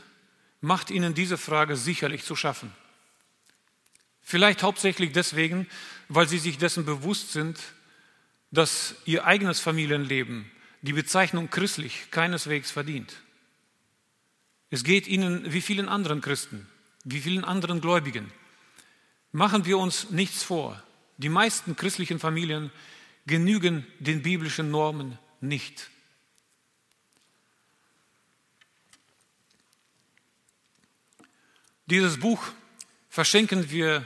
macht 0.62 0.90
Ihnen 0.90 1.12
diese 1.12 1.36
Frage 1.36 1.76
sicherlich 1.76 2.24
zu 2.24 2.34
schaffen. 2.34 2.72
Vielleicht 4.22 4.62
hauptsächlich 4.62 5.12
deswegen, 5.12 5.66
weil 6.08 6.28
Sie 6.28 6.38
sich 6.38 6.56
dessen 6.56 6.86
bewusst 6.86 7.32
sind, 7.32 7.58
dass 8.50 8.94
Ihr 9.04 9.26
eigenes 9.26 9.60
Familienleben 9.60 10.50
die 10.80 10.92
Bezeichnung 10.92 11.50
christlich 11.50 12.10
keineswegs 12.10 12.70
verdient. 12.70 13.14
Es 14.70 14.84
geht 14.84 15.06
Ihnen 15.06 15.52
wie 15.52 15.60
vielen 15.60 15.88
anderen 15.88 16.20
Christen, 16.20 16.66
wie 17.04 17.20
vielen 17.20 17.44
anderen 17.44 17.80
Gläubigen. 17.80 18.32
Machen 19.32 19.64
wir 19.64 19.78
uns 19.78 20.10
nichts 20.10 20.42
vor. 20.42 20.82
Die 21.18 21.28
meisten 21.28 21.76
christlichen 21.76 22.18
Familien 22.18 22.70
genügen 23.26 23.86
den 23.98 24.22
biblischen 24.22 24.70
Normen 24.70 25.18
nicht. 25.40 25.90
Dieses 31.92 32.18
Buch 32.18 32.42
verschenken 33.10 33.70
wir 33.70 34.02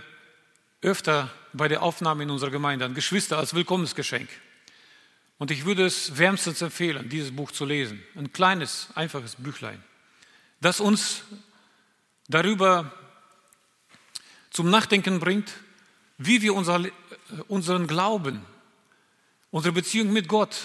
öfter 0.83 1.31
bei 1.53 1.69
der 1.69 1.83
Aufnahme 1.83 2.25
in 2.25 2.31
unserer 2.31 2.51
Gemeinde 2.51 2.85
an 2.85 2.95
Geschwister 2.95 3.39
als 3.39 3.55
Willkommensgeschenk. 3.55 4.29
Und 5.39 5.53
ich 5.53 5.65
würde 5.67 5.87
es 5.87 6.19
wärmstens 6.19 6.63
empfehlen, 6.63 7.09
dieses 7.09 7.31
Buch 7.31 7.53
zu 7.53 7.65
lesen. 7.65 8.03
Ein 8.17 8.33
kleines, 8.33 8.89
einfaches 8.97 9.37
Büchlein, 9.37 9.81
das 10.61 10.81
uns 10.81 11.23
darüber 12.27 12.93
zum 14.51 14.69
Nachdenken 14.69 15.21
bringt, 15.21 15.53
wie 16.19 16.43
wir 16.43 16.57
unser, 16.57 16.83
unseren 17.47 17.87
Glauben 17.87 18.45
unsere 19.53 19.73
Beziehung 19.73 20.13
mit 20.13 20.27
Gott 20.27 20.57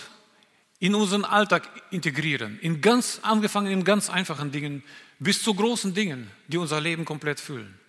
in 0.81 0.95
unseren 0.95 1.25
Alltag 1.25 1.69
integrieren, 1.91 2.59
in 2.59 2.81
ganz, 2.81 3.19
angefangen 3.21 3.71
in 3.71 3.83
ganz 3.83 4.09
einfachen 4.09 4.51
Dingen 4.51 4.83
bis 5.19 5.43
zu 5.43 5.53
großen 5.53 5.93
Dingen, 5.93 6.29
die 6.47 6.57
unser 6.57 6.81
Leben 6.81 7.05
komplett 7.05 7.39
füllen. 7.39 7.79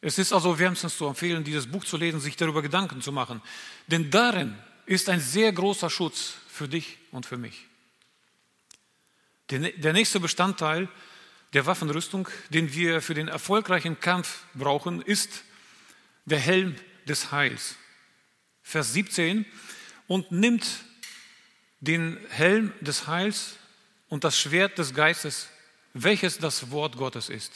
Es 0.00 0.18
ist 0.18 0.32
also 0.32 0.56
wärmstens 0.60 0.96
zu 0.96 1.06
empfehlen, 1.06 1.42
dieses 1.42 1.66
Buch 1.66 1.84
zu 1.84 1.96
lesen, 1.96 2.20
sich 2.20 2.36
darüber 2.36 2.62
Gedanken 2.62 3.02
zu 3.02 3.10
machen, 3.10 3.42
denn 3.88 4.08
darin 4.12 4.56
ist 4.86 5.08
ein 5.08 5.18
sehr 5.18 5.52
großer 5.52 5.90
Schutz 5.90 6.34
für 6.48 6.68
dich 6.68 6.98
und 7.10 7.26
für 7.26 7.36
mich. 7.36 7.66
Der 9.50 9.92
nächste 9.92 10.20
Bestandteil 10.20 10.88
der 11.54 11.66
Waffenrüstung, 11.66 12.28
den 12.50 12.72
wir 12.72 13.02
für 13.02 13.14
den 13.14 13.26
erfolgreichen 13.26 13.98
Kampf 13.98 14.44
brauchen, 14.54 15.02
ist 15.02 15.42
der 16.24 16.38
Helm 16.38 16.76
des 17.08 17.32
Heils. 17.32 17.74
Vers 18.62 18.92
17. 18.92 19.44
Und 20.10 20.32
nimmt 20.32 20.66
den 21.78 22.18
Helm 22.30 22.72
des 22.80 23.06
Heils 23.06 23.58
und 24.08 24.24
das 24.24 24.36
Schwert 24.36 24.76
des 24.76 24.92
Geistes, 24.92 25.46
welches 25.94 26.38
das 26.38 26.72
Wort 26.72 26.96
Gottes 26.96 27.28
ist. 27.28 27.52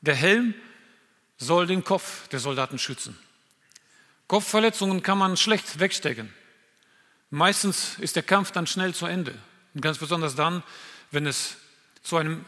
Der 0.00 0.14
Helm 0.14 0.54
soll 1.36 1.66
den 1.66 1.84
Kopf 1.84 2.26
der 2.28 2.40
Soldaten 2.40 2.78
schützen. 2.78 3.18
Kopfverletzungen 4.28 5.02
kann 5.02 5.18
man 5.18 5.36
schlecht 5.36 5.78
wegstecken. 5.78 6.32
Meistens 7.28 7.98
ist 7.98 8.16
der 8.16 8.22
Kampf 8.22 8.52
dann 8.52 8.66
schnell 8.66 8.94
zu 8.94 9.04
Ende. 9.04 9.38
Und 9.74 9.82
ganz 9.82 9.98
besonders 9.98 10.36
dann, 10.36 10.62
wenn 11.10 11.26
es 11.26 11.56
zu 12.02 12.16
einem 12.16 12.46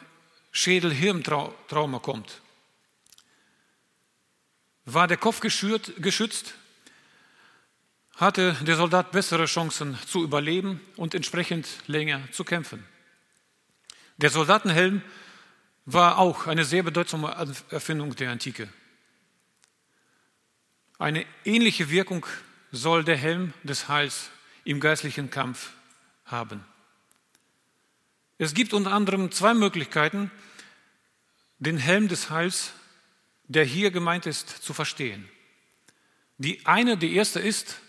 Schädel-Hirntrauma 0.52 1.98
kommt. 1.98 2.40
War 4.86 5.08
der 5.08 5.18
Kopf 5.18 5.40
geschützt, 5.40 6.54
hatte 8.20 8.54
der 8.60 8.76
Soldat 8.76 9.12
bessere 9.12 9.46
Chancen 9.46 9.98
zu 10.06 10.22
überleben 10.22 10.78
und 10.96 11.14
entsprechend 11.14 11.66
länger 11.86 12.20
zu 12.32 12.44
kämpfen. 12.44 12.84
Der 14.18 14.28
Soldatenhelm 14.28 15.00
war 15.86 16.18
auch 16.18 16.46
eine 16.46 16.66
sehr 16.66 16.82
bedeutsame 16.82 17.34
Erfindung 17.70 18.14
der 18.14 18.30
Antike. 18.30 18.68
Eine 20.98 21.24
ähnliche 21.46 21.88
Wirkung 21.88 22.26
soll 22.70 23.04
der 23.04 23.16
Helm 23.16 23.54
des 23.62 23.88
Heils 23.88 24.30
im 24.64 24.80
geistlichen 24.80 25.30
Kampf 25.30 25.72
haben. 26.26 26.62
Es 28.36 28.52
gibt 28.52 28.74
unter 28.74 28.92
anderem 28.92 29.32
zwei 29.32 29.54
Möglichkeiten, 29.54 30.30
den 31.58 31.78
Helm 31.78 32.08
des 32.08 32.28
Heils, 32.28 32.72
der 33.44 33.64
hier 33.64 33.90
gemeint 33.90 34.26
ist, 34.26 34.48
zu 34.62 34.74
verstehen. 34.74 35.26
Die 36.36 36.66
eine, 36.66 36.98
die 36.98 37.14
erste 37.16 37.40
ist, 37.40 37.80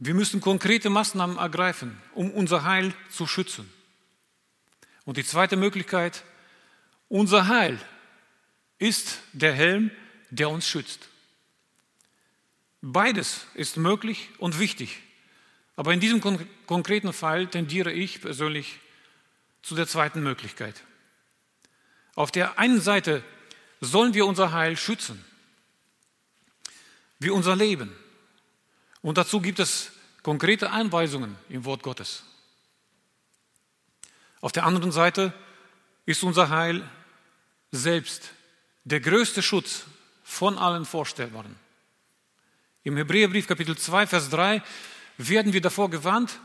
wir 0.00 0.14
müssen 0.14 0.40
konkrete 0.40 0.88
Maßnahmen 0.88 1.36
ergreifen, 1.36 2.00
um 2.14 2.30
unser 2.30 2.64
Heil 2.64 2.94
zu 3.10 3.26
schützen. 3.26 3.70
Und 5.04 5.18
die 5.18 5.24
zweite 5.24 5.56
Möglichkeit, 5.56 6.24
unser 7.08 7.48
Heil 7.48 7.78
ist 8.78 9.20
der 9.34 9.52
Helm, 9.52 9.90
der 10.30 10.48
uns 10.48 10.66
schützt. 10.66 11.10
Beides 12.80 13.46
ist 13.52 13.76
möglich 13.76 14.30
und 14.38 14.58
wichtig. 14.58 15.00
Aber 15.76 15.92
in 15.92 16.00
diesem 16.00 16.22
konkreten 16.66 17.12
Fall 17.12 17.46
tendiere 17.46 17.92
ich 17.92 18.22
persönlich 18.22 18.80
zu 19.62 19.74
der 19.74 19.86
zweiten 19.86 20.22
Möglichkeit. 20.22 20.82
Auf 22.14 22.30
der 22.30 22.58
einen 22.58 22.80
Seite 22.80 23.22
sollen 23.82 24.14
wir 24.14 24.24
unser 24.24 24.52
Heil 24.52 24.78
schützen, 24.78 25.22
wie 27.18 27.30
unser 27.30 27.54
Leben. 27.54 27.94
Und 29.02 29.18
dazu 29.18 29.40
gibt 29.40 29.58
es 29.58 29.92
konkrete 30.22 30.70
Einweisungen 30.70 31.36
im 31.48 31.64
Wort 31.64 31.82
Gottes. 31.82 32.24
Auf 34.40 34.52
der 34.52 34.64
anderen 34.64 34.92
Seite 34.92 35.32
ist 36.06 36.22
unser 36.22 36.48
Heil 36.50 36.88
selbst 37.72 38.32
der 38.84 39.00
größte 39.00 39.42
Schutz 39.42 39.84
von 40.24 40.58
allen 40.58 40.84
Vorstellbaren. 40.84 41.54
Im 42.82 42.96
Hebräerbrief 42.96 43.46
Kapitel 43.46 43.76
2, 43.76 44.06
Vers 44.06 44.30
3 44.30 44.62
werden 45.18 45.52
wir 45.52 45.60
davor 45.60 45.90
gewarnt, 45.90 46.40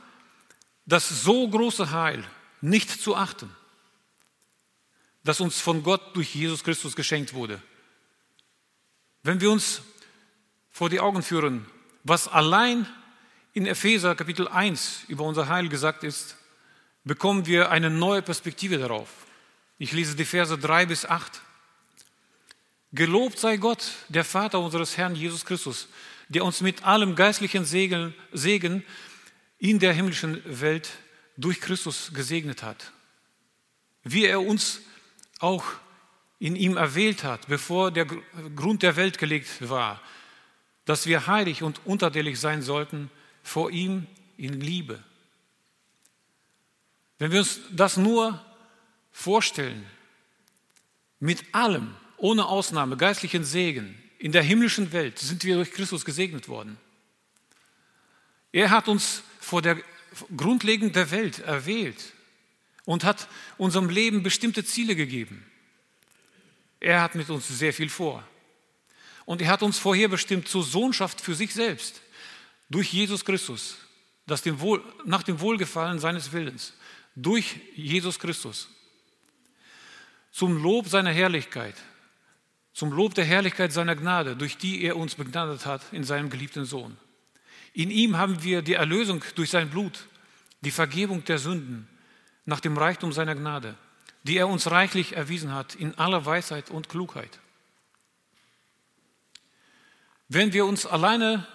das 0.85 1.24
so 1.24 1.47
große 1.50 1.91
Heil 1.91 2.24
nicht 2.61 2.89
zu 2.89 3.15
achten, 3.15 3.50
das 5.24 5.39
uns 5.39 5.59
von 5.59 5.81
Gott 5.83 6.15
durch 6.15 6.35
Jesus 6.35 6.63
Christus 6.63 6.96
geschenkt 6.96 7.33
wurde. 7.33 7.61
Wenn 9.24 9.41
wir 9.41 9.50
uns 9.50 9.81
vor 10.72 10.89
die 10.89 11.00
Augen 11.00 11.24
führen, 11.24 11.65
was 12.05 12.27
allein 12.27 12.87
in 13.53 13.65
Epheser 13.65 14.15
Kapitel 14.15 14.48
1 14.48 15.05
über 15.07 15.24
unser 15.24 15.50
Heil 15.50 15.68
gesagt 15.68 16.03
ist, 16.03 16.37
bekommen 17.03 17.48
wir 17.48 17.72
eine 17.72 17.89
neue 17.89 18.22
Perspektive 18.22 18.77
darauf. 18.77 19.09
Ich 19.79 19.91
lese 19.91 20.15
die 20.15 20.24
Verse 20.24 20.55
3 20.55 20.85
bis 20.85 21.05
8. 21.05 21.41
Gelobt 22.94 23.39
sei 23.39 23.57
Gott, 23.57 23.91
der 24.07 24.24
Vater 24.24 24.59
unseres 24.59 24.98
Herrn 24.98 25.15
Jesus 25.15 25.46
Christus, 25.46 25.87
der 26.29 26.46
uns 26.46 26.61
mit 26.61 26.83
allem 26.83 27.15
geistlichen 27.15 27.65
Segen, 27.65 28.13
Segen 28.31 28.83
in 29.57 29.79
der 29.79 29.94
himmlischen 29.94 30.41
Welt 30.46 30.91
durch 31.37 31.59
Christus 31.59 32.11
gesegnet 32.13 32.61
hat. 32.61 32.91
Wie 34.03 34.25
er 34.25 34.41
uns 34.41 34.81
auch 35.39 35.65
in 36.37 36.55
ihm 36.55 36.77
erwählt 36.77 37.24
hat, 37.24 37.48
bevor 37.48 37.89
der 37.89 38.05
Grund 38.55 38.83
der 38.83 38.96
Welt 38.96 39.18
gelegt 39.18 39.50
war, 39.68 40.00
dass 40.85 41.07
wir 41.07 41.27
heilig 41.27 41.63
und 41.63 41.85
unterdelig 41.85 42.39
sein 42.39 42.61
sollten 42.61 43.09
vor 43.43 43.71
ihm 43.71 44.07
in 44.37 44.59
Liebe. 44.59 45.03
Wenn 47.17 47.31
wir 47.31 47.39
uns 47.39 47.59
das 47.71 47.98
nur 47.98 48.43
vorstellen, 49.11 49.85
mit 51.19 51.43
allem, 51.53 51.95
ohne 52.17 52.45
Ausnahme, 52.45 52.98
geistlichen 52.98 53.43
Segen, 53.43 54.01
in 54.19 54.31
der 54.31 54.43
himmlischen 54.43 54.91
Welt 54.91 55.19
sind 55.19 55.43
wir 55.43 55.55
durch 55.55 55.71
Christus 55.71 56.05
gesegnet 56.05 56.48
worden. 56.48 56.77
Er 58.51 58.69
hat 58.69 58.87
uns 58.87 59.24
vor 59.39 59.61
der 59.61 59.77
Grundlegung 60.35 60.91
der 60.91 61.11
Welt 61.11 61.39
erwählt 61.39 62.13
und 62.85 63.03
hat 63.03 63.27
unserem 63.57 63.89
Leben 63.89 64.24
bestimmte 64.24 64.63
Ziele 64.63 64.95
gegeben. 64.95 65.45
Er 66.79 67.01
hat 67.01 67.15
mit 67.15 67.29
uns 67.29 67.48
sehr 67.48 67.74
viel 67.74 67.89
vor. 67.89 68.24
Und 69.25 69.42
er 69.42 69.50
hat 69.50 69.64
uns 69.64 69.79
vorherbestimmt 69.79 70.48
zur 70.48 70.64
Sohnschaft 70.64 71.20
für 71.20 71.35
sich 71.35 71.53
selbst 71.53 72.01
durch 72.70 72.94
Jesus 72.94 73.25
Christus, 73.25 73.77
das 74.25 74.42
dem 74.42 74.59
Wohl, 74.59 74.83
nach 75.05 75.24
dem 75.24 75.40
Wohlgefallen 75.40 76.00
seines 76.00 76.31
Willens, 76.31 76.74
durch 77.16 77.59
Jesus 77.75 78.20
Christus, 78.20 78.70
zum 80.31 80.61
Lob 80.61 80.88
seiner 80.88 81.11
Herrlichkeit, 81.11 81.75
zum 82.74 82.92
Lob 82.92 83.14
der 83.14 83.25
Herrlichkeit 83.25 83.72
seiner 83.72 83.96
Gnade, 83.96 84.35
durch 84.35 84.57
die 84.57 84.83
er 84.83 84.98
uns 84.98 85.16
begnadet 85.16 85.66
hat 85.66 85.81
in 85.92 86.03
seinem 86.03 86.29
geliebten 86.29 86.66
Sohn. 86.66 86.98
In 87.74 87.90
ihm 87.90 88.18
haben 88.18 88.44
wir 88.44 88.61
die 88.61 88.74
Erlösung 88.74 89.24
durch 89.35 89.50
sein 89.50 89.70
Blut, 89.70 90.07
die 90.61 90.72
Vergebung 90.72 91.24
der 91.24 91.38
Sünden 91.38 91.88
nach 92.46 92.59
dem 92.59 92.77
Reichtum 92.77 93.14
seiner 93.14 93.35
Gnade, 93.35 93.75
die 94.24 94.38
er 94.38 94.48
uns 94.48 94.70
reichlich 94.72 95.16
erwiesen 95.16 95.53
hat 95.53 95.75
in 95.75 95.98
aller 95.98 96.25
Weisheit 96.25 96.70
und 96.70 96.90
Klugheit. 96.90 97.40
Wenn 100.27 100.53
wir 100.53 100.66
uns 100.66 100.85
alleine 100.85 101.46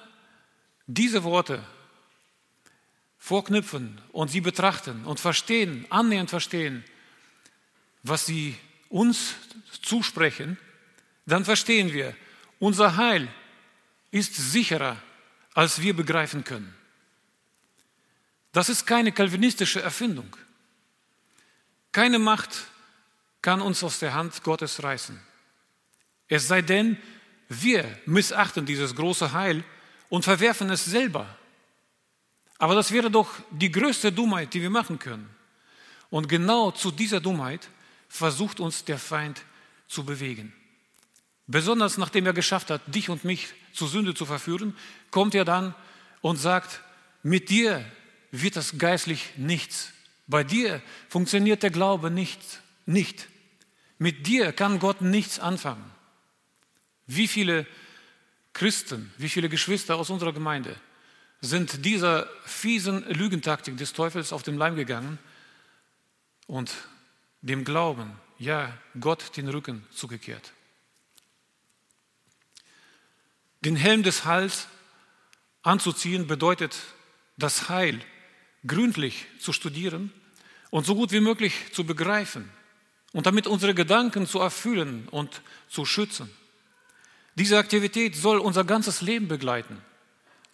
diese 0.86 1.24
Worte 1.24 1.64
vorknüpfen 3.18 4.00
und 4.12 4.28
sie 4.28 4.40
betrachten 4.40 5.04
und 5.04 5.20
verstehen, 5.20 5.86
annähernd 5.90 6.30
verstehen, 6.30 6.84
was 8.02 8.26
sie 8.26 8.56
uns 8.88 9.34
zusprechen, 9.82 10.58
dann 11.26 11.44
verstehen 11.44 11.92
wir, 11.92 12.16
unser 12.58 12.96
Heil 12.96 13.28
ist 14.10 14.34
sicherer, 14.34 14.96
als 15.54 15.80
wir 15.80 15.94
begreifen 15.94 16.44
können. 16.44 16.74
Das 18.52 18.68
ist 18.68 18.86
keine 18.86 19.12
kalvinistische 19.12 19.80
Erfindung. 19.80 20.36
Keine 21.92 22.18
Macht 22.18 22.66
kann 23.42 23.60
uns 23.60 23.82
aus 23.84 23.98
der 23.98 24.14
Hand 24.14 24.42
Gottes 24.42 24.82
reißen. 24.82 25.20
Es 26.28 26.48
sei 26.48 26.62
denn, 26.62 26.96
wir 27.50 27.84
missachten 28.06 28.64
dieses 28.64 28.94
große 28.94 29.32
Heil 29.32 29.64
und 30.08 30.24
verwerfen 30.24 30.70
es 30.70 30.84
selber. 30.84 31.26
Aber 32.58 32.76
das 32.76 32.92
wäre 32.92 33.10
doch 33.10 33.28
die 33.50 33.72
größte 33.72 34.12
Dummheit, 34.12 34.54
die 34.54 34.62
wir 34.62 34.70
machen 34.70 35.00
können. 35.00 35.28
Und 36.10 36.28
genau 36.28 36.70
zu 36.70 36.92
dieser 36.92 37.20
Dummheit 37.20 37.68
versucht 38.08 38.60
uns 38.60 38.84
der 38.84 38.98
Feind 38.98 39.42
zu 39.88 40.04
bewegen. 40.04 40.52
Besonders 41.48 41.98
nachdem 41.98 42.24
er 42.26 42.34
geschafft 42.34 42.70
hat, 42.70 42.82
dich 42.86 43.08
und 43.08 43.24
mich 43.24 43.48
zur 43.72 43.88
Sünde 43.88 44.14
zu 44.14 44.26
verführen, 44.26 44.76
kommt 45.10 45.34
er 45.34 45.44
dann 45.44 45.74
und 46.20 46.36
sagt, 46.36 46.82
mit 47.24 47.50
dir 47.50 47.84
wird 48.30 48.54
das 48.54 48.78
geistlich 48.78 49.30
nichts. 49.36 49.92
Bei 50.28 50.44
dir 50.44 50.80
funktioniert 51.08 51.64
der 51.64 51.70
Glaube 51.70 52.12
nicht. 52.12 52.40
nicht. 52.86 53.26
Mit 53.98 54.28
dir 54.28 54.52
kann 54.52 54.78
Gott 54.78 55.02
nichts 55.02 55.40
anfangen. 55.40 55.90
Wie 57.12 57.26
viele 57.26 57.66
Christen, 58.52 59.12
wie 59.18 59.28
viele 59.28 59.48
Geschwister 59.48 59.96
aus 59.96 60.10
unserer 60.10 60.32
Gemeinde 60.32 60.76
sind 61.40 61.84
dieser 61.84 62.28
fiesen 62.44 63.02
Lügentaktik 63.08 63.76
des 63.76 63.92
Teufels 63.94 64.32
auf 64.32 64.44
den 64.44 64.56
Leim 64.56 64.76
gegangen 64.76 65.18
und 66.46 66.72
dem 67.40 67.64
Glauben, 67.64 68.12
ja, 68.38 68.72
Gott 69.00 69.36
den 69.36 69.48
Rücken 69.48 69.84
zugekehrt. 69.90 70.52
Den 73.62 73.74
Helm 73.74 74.04
des 74.04 74.24
Hals 74.24 74.68
anzuziehen 75.62 76.28
bedeutet, 76.28 76.78
das 77.36 77.68
Heil 77.68 78.00
gründlich 78.64 79.26
zu 79.40 79.52
studieren 79.52 80.12
und 80.70 80.86
so 80.86 80.94
gut 80.94 81.10
wie 81.10 81.20
möglich 81.20 81.72
zu 81.72 81.82
begreifen 81.82 82.48
und 83.10 83.26
damit 83.26 83.48
unsere 83.48 83.74
Gedanken 83.74 84.28
zu 84.28 84.38
erfüllen 84.38 85.08
und 85.08 85.42
zu 85.68 85.84
schützen. 85.84 86.30
Diese 87.34 87.58
Aktivität 87.58 88.16
soll 88.16 88.38
unser 88.38 88.64
ganzes 88.64 89.00
Leben 89.00 89.28
begleiten. 89.28 89.78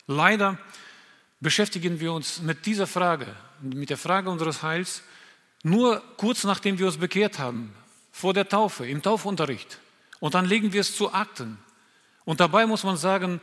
Leider 0.07 0.59
beschäftigen 1.41 2.01
wir 2.01 2.13
uns 2.13 2.41
mit 2.43 2.67
dieser 2.67 2.87
Frage, 2.87 3.27
mit 3.61 3.91
der 3.91 3.99
Frage 3.99 4.31
unseres 4.31 4.63
Heils, 4.63 5.03
nur 5.63 6.03
kurz 6.17 6.45
nachdem 6.45 6.79
wir 6.79 6.87
uns 6.87 6.97
bekehrt 6.97 7.39
haben, 7.39 7.75
vor 8.13 8.33
der 8.35 8.49
Taufe, 8.49 8.87
im 8.87 9.03
Taufunterricht. 9.03 9.79
Und 10.21 10.35
dann 10.35 10.47
legen 10.47 10.73
wir 10.73 10.81
es 10.81 10.97
zu 10.97 11.13
Akten. 11.13 11.59
Und 12.25 12.41
dabei 12.41 12.67
muss 12.67 12.85
man 12.85 12.97
sagen, 12.97 13.41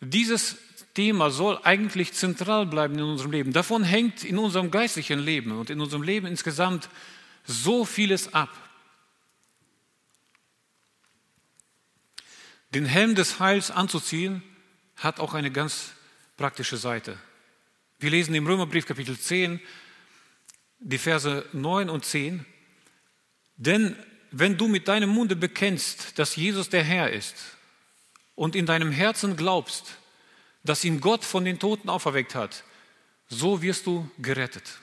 dieses 0.00 0.56
Thema 0.94 1.30
soll 1.30 1.58
eigentlich 1.62 2.12
zentral 2.12 2.66
bleiben 2.66 2.94
in 2.94 3.04
unserem 3.04 3.30
Leben. 3.30 3.52
Davon 3.52 3.84
hängt 3.84 4.24
in 4.24 4.38
unserem 4.38 4.70
geistlichen 4.70 5.18
Leben 5.18 5.52
und 5.52 5.70
in 5.70 5.80
unserem 5.80 6.02
Leben 6.02 6.26
insgesamt 6.26 6.88
so 7.44 7.84
vieles 7.84 8.34
ab. 8.34 8.50
Den 12.74 12.84
Helm 12.84 13.14
des 13.14 13.40
Heils 13.40 13.70
anzuziehen 13.70 14.42
hat 14.96 15.20
auch 15.20 15.34
eine 15.34 15.50
ganz 15.50 15.92
praktische 16.36 16.76
Seite. 16.76 17.18
Wir 17.98 18.10
lesen 18.10 18.34
im 18.34 18.46
Römerbrief 18.46 18.86
Kapitel 18.86 19.18
10 19.18 19.60
die 20.80 20.98
Verse 20.98 21.44
9 21.52 21.88
und 21.88 22.04
10. 22.04 22.44
Denn 23.56 23.96
wenn 24.30 24.56
du 24.56 24.68
mit 24.68 24.86
deinem 24.86 25.10
Munde 25.10 25.34
bekennst, 25.34 26.18
dass 26.18 26.36
Jesus 26.36 26.68
der 26.68 26.84
Herr 26.84 27.10
ist 27.10 27.34
und 28.34 28.54
in 28.54 28.66
deinem 28.66 28.92
Herzen 28.92 29.36
glaubst, 29.36 29.96
dass 30.62 30.84
ihn 30.84 31.00
Gott 31.00 31.24
von 31.24 31.44
den 31.44 31.58
Toten 31.58 31.88
auferweckt 31.88 32.34
hat, 32.34 32.64
so 33.28 33.62
wirst 33.62 33.86
du 33.86 34.10
gerettet. 34.18 34.78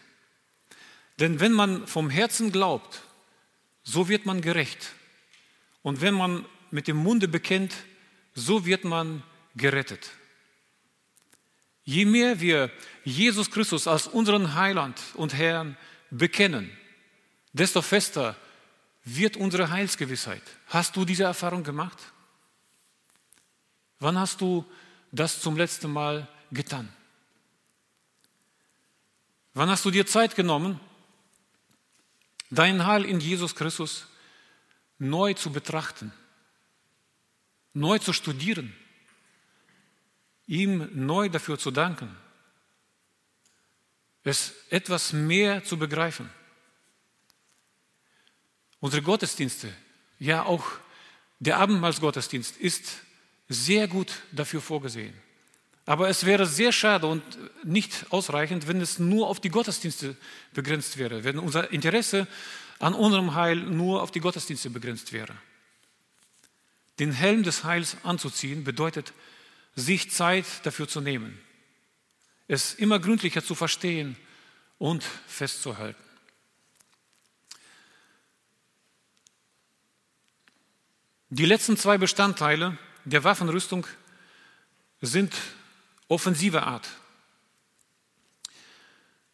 Denn 1.19 1.39
wenn 1.39 1.53
man 1.53 1.87
vom 1.87 2.09
Herzen 2.09 2.51
glaubt, 2.51 3.03
so 3.83 4.09
wird 4.09 4.25
man 4.25 4.41
gerecht. 4.41 4.93
Und 5.83 6.01
wenn 6.01 6.15
man 6.15 6.45
mit 6.75 6.89
dem 6.89 6.97
Munde 6.97 7.29
bekennt, 7.29 7.73
so 8.33 8.65
wird 8.65 8.83
man 8.83 9.23
gerettet. 9.55 10.11
Je 11.85 12.03
mehr 12.03 12.41
wir 12.41 12.69
Jesus 13.05 13.49
Christus 13.49 13.87
als 13.87 14.07
unseren 14.07 14.55
Heiland 14.55 15.01
und 15.13 15.33
Herrn 15.33 15.77
bekennen, 16.11 16.69
desto 17.53 17.81
fester 17.81 18.35
wird 19.05 19.37
unsere 19.37 19.69
Heilsgewissheit. 19.69 20.41
Hast 20.67 20.97
du 20.97 21.05
diese 21.05 21.23
Erfahrung 21.23 21.63
gemacht? 21.63 21.97
Wann 23.99 24.19
hast 24.19 24.41
du 24.41 24.65
das 25.13 25.39
zum 25.39 25.55
letzten 25.55 25.93
Mal 25.93 26.27
getan? 26.51 26.89
Wann 29.53 29.69
hast 29.69 29.85
du 29.85 29.91
dir 29.91 30.05
Zeit 30.05 30.35
genommen, 30.35 30.77
dein 32.49 32.85
Heil 32.85 33.05
in 33.05 33.21
Jesus 33.21 33.55
Christus 33.55 34.07
neu 34.99 35.33
zu 35.35 35.53
betrachten, 35.53 36.11
neu 37.75 37.99
zu 37.99 38.13
studieren, 38.13 38.73
ihm 40.47 40.89
neu 40.93 41.29
dafür 41.29 41.59
zu 41.59 41.69
danken, 41.69 42.15
es 44.23 44.53
etwas 44.69 45.13
mehr 45.13 45.63
zu 45.63 45.77
begreifen? 45.77 46.29
Unsere 48.79 49.03
Gottesdienste, 49.03 49.71
ja 50.19 50.43
auch 50.43 50.65
der 51.39 51.57
Abendmahlsgottesdienst 51.57 52.57
ist 52.57 53.01
sehr 53.49 53.87
gut 53.87 54.23
dafür 54.31 54.61
vorgesehen. 54.61 55.13
Aber 55.85 56.09
es 56.09 56.25
wäre 56.25 56.47
sehr 56.47 56.71
schade 56.71 57.05
und 57.05 57.23
nicht 57.63 58.05
ausreichend, 58.09 58.67
wenn 58.67 58.81
es 58.81 58.97
nur 58.97 59.27
auf 59.27 59.39
die 59.39 59.49
Gottesdienste 59.49 60.15
begrenzt 60.53 60.97
wäre, 60.97 61.23
wenn 61.23 61.37
unser 61.37 61.71
Interesse 61.71 62.27
an 62.79 62.93
unserem 62.93 63.35
Heil 63.35 63.57
nur 63.57 64.01
auf 64.01 64.11
die 64.11 64.19
Gottesdienste 64.19 64.69
begrenzt 64.69 65.13
wäre. 65.13 65.35
Den 66.99 67.11
Helm 67.11 67.43
des 67.43 67.63
Heils 67.63 67.97
anzuziehen 68.03 68.63
bedeutet, 68.63 69.13
sich 69.75 70.11
Zeit 70.11 70.45
dafür 70.63 70.87
zu 70.87 71.01
nehmen, 71.01 71.39
es 72.47 72.73
immer 72.73 72.99
gründlicher 72.99 73.43
zu 73.43 73.55
verstehen 73.55 74.15
und 74.77 75.03
festzuhalten. 75.27 76.01
Die 81.29 81.45
letzten 81.45 81.75
zwei 81.75 81.97
Bestandteile 81.97 82.77
der 83.03 83.23
Waffenrüstung 83.23 83.85
sind 85.01 85.33
offensive 86.07 86.63
Art. 86.63 86.87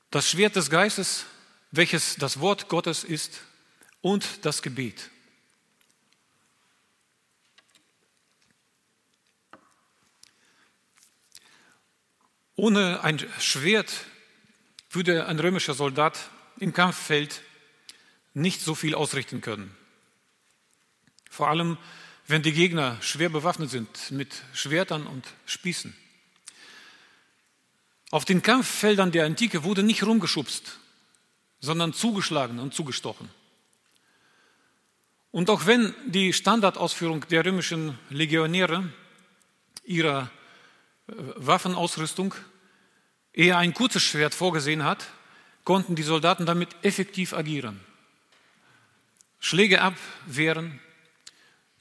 Das 0.10 0.30
Schwert 0.30 0.56
des 0.56 0.70
Geistes, 0.70 1.26
welches 1.72 2.16
das 2.16 2.40
Wort 2.40 2.70
Gottes 2.70 3.04
ist, 3.04 3.42
und 4.02 4.46
das 4.46 4.62
Gebet. 4.62 5.12
Ohne 12.62 13.04
ein 13.04 13.18
Schwert 13.40 14.06
würde 14.92 15.26
ein 15.26 15.40
römischer 15.40 15.74
Soldat 15.74 16.30
im 16.60 16.74
Kampffeld 16.74 17.42
nicht 18.36 18.62
so 18.62 18.76
viel 18.76 18.94
ausrichten 18.94 19.42
können. 19.42 19.76
Vor 21.28 21.48
allem 21.48 21.80
wenn 22.28 22.44
die 22.44 22.52
Gegner 22.52 22.98
schwer 23.02 23.30
bewaffnet 23.30 23.72
sind 23.72 24.12
mit 24.12 24.44
Schwertern 24.54 25.08
und 25.08 25.26
Spießen. 25.48 25.98
Auf 28.12 28.26
den 28.26 28.44
Kampffeldern 28.44 29.12
der 29.12 29.26
Antike 29.26 29.64
wurde 29.64 29.82
nicht 29.82 30.04
rumgeschubst, 30.04 30.78
sondern 31.62 31.94
zugeschlagen 31.94 32.60
und 32.60 32.76
zugestochen. 32.76 33.28
Und 35.32 35.50
auch 35.50 35.66
wenn 35.66 35.96
die 36.06 36.32
Standardausführung 36.32 37.28
der 37.28 37.44
römischen 37.44 37.98
Legionäre 38.12 38.88
ihrer 39.84 40.30
äh, 41.08 41.14
Waffenausrüstung 41.38 42.36
eher 43.34 43.58
ein 43.58 43.74
kurzes 43.74 44.04
Schwert 44.04 44.34
vorgesehen 44.34 44.84
hat, 44.84 45.08
konnten 45.64 45.96
die 45.96 46.04
Soldaten 46.04 46.46
damit 46.46 46.76
effektiv 46.82 47.34
agieren. 47.34 47.80
Schläge 49.40 49.82
abwehren, 49.82 50.80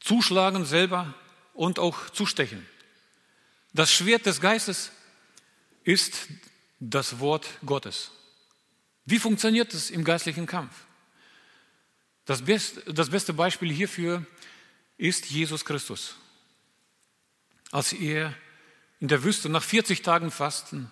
zuschlagen 0.00 0.64
selber 0.64 1.14
und 1.54 1.78
auch 1.78 2.10
zustechen. 2.10 2.66
Das 3.72 3.92
Schwert 3.92 4.26
des 4.26 4.40
Geistes 4.40 4.92
ist 5.84 6.28
das 6.80 7.20
Wort 7.20 7.46
Gottes. 7.64 8.10
Wie 9.04 9.18
funktioniert 9.18 9.74
es 9.74 9.90
im 9.90 10.04
geistlichen 10.04 10.46
Kampf? 10.46 10.74
Das, 12.24 12.42
best, 12.42 12.82
das 12.86 13.10
beste 13.10 13.32
Beispiel 13.32 13.72
hierfür 13.72 14.24
ist 14.96 15.26
Jesus 15.26 15.64
Christus. 15.64 16.16
Als 17.70 17.92
er 17.92 18.34
in 19.00 19.08
der 19.08 19.22
Wüste 19.24 19.48
nach 19.48 19.62
40 19.62 20.02
Tagen 20.02 20.30
Fasten 20.30 20.90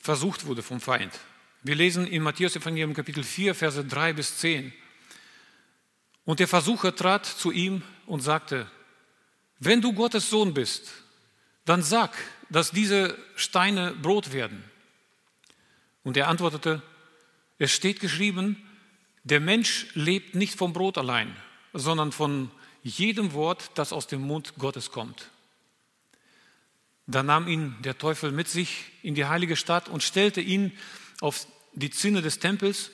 versucht 0.00 0.46
wurde 0.46 0.62
vom 0.62 0.80
Feind. 0.80 1.12
Wir 1.62 1.74
lesen 1.74 2.06
in 2.06 2.22
Matthäus 2.22 2.56
Evangelium 2.56 2.94
Kapitel 2.94 3.22
4, 3.22 3.54
Verse 3.54 3.84
3 3.84 4.14
bis 4.14 4.38
10. 4.38 4.72
Und 6.24 6.40
der 6.40 6.48
Versucher 6.48 6.94
trat 6.94 7.26
zu 7.26 7.50
ihm 7.50 7.82
und 8.06 8.20
sagte, 8.20 8.70
wenn 9.58 9.82
du 9.82 9.92
Gottes 9.92 10.30
Sohn 10.30 10.54
bist, 10.54 10.90
dann 11.66 11.82
sag, 11.82 12.16
dass 12.48 12.70
diese 12.70 13.16
Steine 13.36 13.92
Brot 13.92 14.32
werden. 14.32 14.64
Und 16.02 16.16
er 16.16 16.28
antwortete, 16.28 16.82
es 17.58 17.72
steht 17.72 18.00
geschrieben, 18.00 18.56
der 19.22 19.40
Mensch 19.40 19.88
lebt 19.94 20.34
nicht 20.34 20.56
vom 20.56 20.72
Brot 20.72 20.96
allein, 20.96 21.36
sondern 21.74 22.10
von 22.10 22.50
jedem 22.82 23.34
Wort, 23.34 23.70
das 23.74 23.92
aus 23.92 24.06
dem 24.06 24.22
Mund 24.22 24.54
Gottes 24.58 24.90
kommt. 24.90 25.30
Da 27.10 27.24
nahm 27.24 27.48
ihn 27.48 27.74
der 27.80 27.98
Teufel 27.98 28.30
mit 28.30 28.46
sich 28.46 28.84
in 29.02 29.16
die 29.16 29.24
heilige 29.24 29.56
Stadt 29.56 29.88
und 29.88 30.04
stellte 30.04 30.40
ihn 30.40 30.70
auf 31.20 31.46
die 31.72 31.90
Zinne 31.90 32.22
des 32.22 32.38
Tempels 32.38 32.92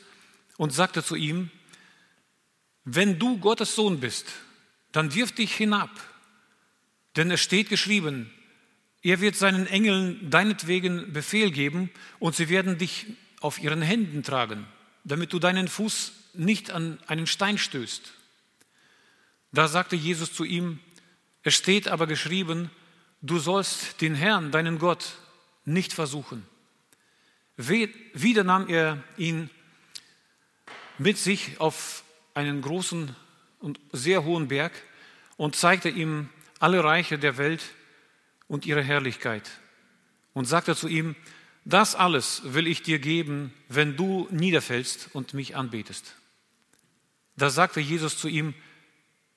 und 0.57 0.73
sagte 0.73 1.05
zu 1.05 1.17
ihm, 1.17 1.51
wenn 2.85 3.19
du 3.19 3.39
Gottes 3.39 3.75
Sohn 3.75 4.01
bist, 4.01 4.27
dann 4.93 5.15
wirf 5.15 5.33
dich 5.33 5.55
hinab. 5.55 5.91
Denn 7.17 7.31
es 7.31 7.43
steht 7.43 7.69
geschrieben, 7.69 8.31
er 9.03 9.21
wird 9.21 9.37
seinen 9.37 9.67
Engeln 9.67 10.31
deinetwegen 10.31 11.13
Befehl 11.13 11.51
geben 11.51 11.91
und 12.19 12.35
sie 12.35 12.49
werden 12.49 12.79
dich 12.79 13.07
auf 13.41 13.61
ihren 13.61 13.83
Händen 13.83 14.23
tragen, 14.23 14.67
damit 15.05 15.35
du 15.35 15.39
deinen 15.39 15.69
Fuß 15.69 16.13
nicht 16.33 16.71
an 16.71 16.99
einen 17.07 17.27
Stein 17.27 17.59
stößt. 17.59 18.13
Da 19.53 19.69
sagte 19.69 19.95
Jesus 19.95 20.33
zu 20.33 20.45
ihm, 20.45 20.81
es 21.43 21.55
steht 21.55 21.89
aber 21.89 22.07
geschrieben, 22.07 22.71
du 23.21 23.39
sollst 23.39 24.01
den 24.01 24.15
Herrn, 24.15 24.53
deinen 24.53 24.79
Gott, 24.79 25.19
nicht 25.65 25.93
versuchen. 25.93 26.47
Wieder 27.57 28.45
nahm 28.45 28.69
er 28.69 29.03
ihn 29.17 29.51
mit 30.99 31.19
sich 31.19 31.61
auf 31.61 32.05
einen 32.35 32.61
großen 32.61 33.15
und 33.61 33.81
sehr 33.93 34.25
hohen 34.25 34.49
Berg 34.49 34.73
und 35.37 35.57
zeigte 35.57 35.89
ihm 35.89 36.29
alle 36.59 36.85
Reiche 36.85 37.19
der 37.19 37.39
Welt 37.39 37.63
und 38.49 38.67
ihre 38.67 38.83
Herrlichkeit. 38.83 39.51
und 40.37 40.45
sagte 40.45 40.77
zu 40.77 40.87
ihm, 40.87 41.17
das 41.65 41.95
alles 41.95 42.43
will 42.45 42.67
ich 42.67 42.83
dir 42.83 42.99
geben, 42.99 43.55
wenn 43.71 43.97
du 43.97 44.29
niederfällst 44.31 45.09
und 45.15 45.33
mich 45.33 45.57
anbetest. 45.57 46.15
Da 47.37 47.49
sagte 47.49 47.81
Jesus 47.81 48.19
zu 48.19 48.29
ihm, 48.29 48.53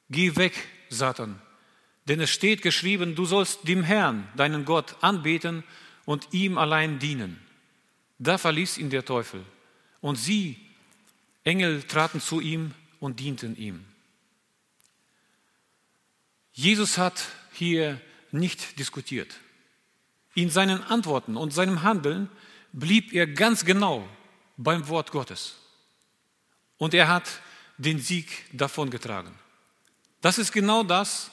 geh 0.09 0.35
weg, 0.35 0.53
Satan, 0.89 1.41
denn 2.09 2.19
es 2.19 2.31
steht 2.31 2.63
geschrieben, 2.63 3.13
du 3.13 3.25
sollst 3.25 3.67
dem 3.67 3.83
Herrn, 3.83 4.27
deinen 4.35 4.65
Gott, 4.65 4.95
anbeten 5.01 5.63
und 6.05 6.27
ihm 6.31 6.57
allein 6.57 6.97
dienen. 6.97 7.39
Da 8.17 8.39
verließ 8.39 8.79
ihn 8.79 8.89
der 8.89 9.05
Teufel 9.05 9.45
und 10.01 10.15
sie, 10.15 10.57
Engel, 11.43 11.83
traten 11.83 12.19
zu 12.19 12.41
ihm 12.41 12.73
und 12.99 13.19
dienten 13.19 13.55
ihm. 13.55 13.85
Jesus 16.51 16.97
hat 16.97 17.27
hier 17.53 18.01
nicht 18.31 18.79
diskutiert. 18.79 19.35
In 20.33 20.49
seinen 20.49 20.83
Antworten 20.83 21.37
und 21.37 21.53
seinem 21.53 21.83
Handeln 21.83 22.27
blieb 22.73 23.13
er 23.13 23.27
ganz 23.27 23.65
genau 23.65 24.07
beim 24.57 24.87
Wort 24.87 25.11
Gottes. 25.11 25.57
Und 26.77 26.95
er 26.95 27.07
hat 27.07 27.29
den 27.77 27.99
Sieg 27.99 28.45
davongetragen. 28.51 29.33
Das 30.21 30.39
ist 30.39 30.51
genau 30.51 30.83
das, 30.83 31.31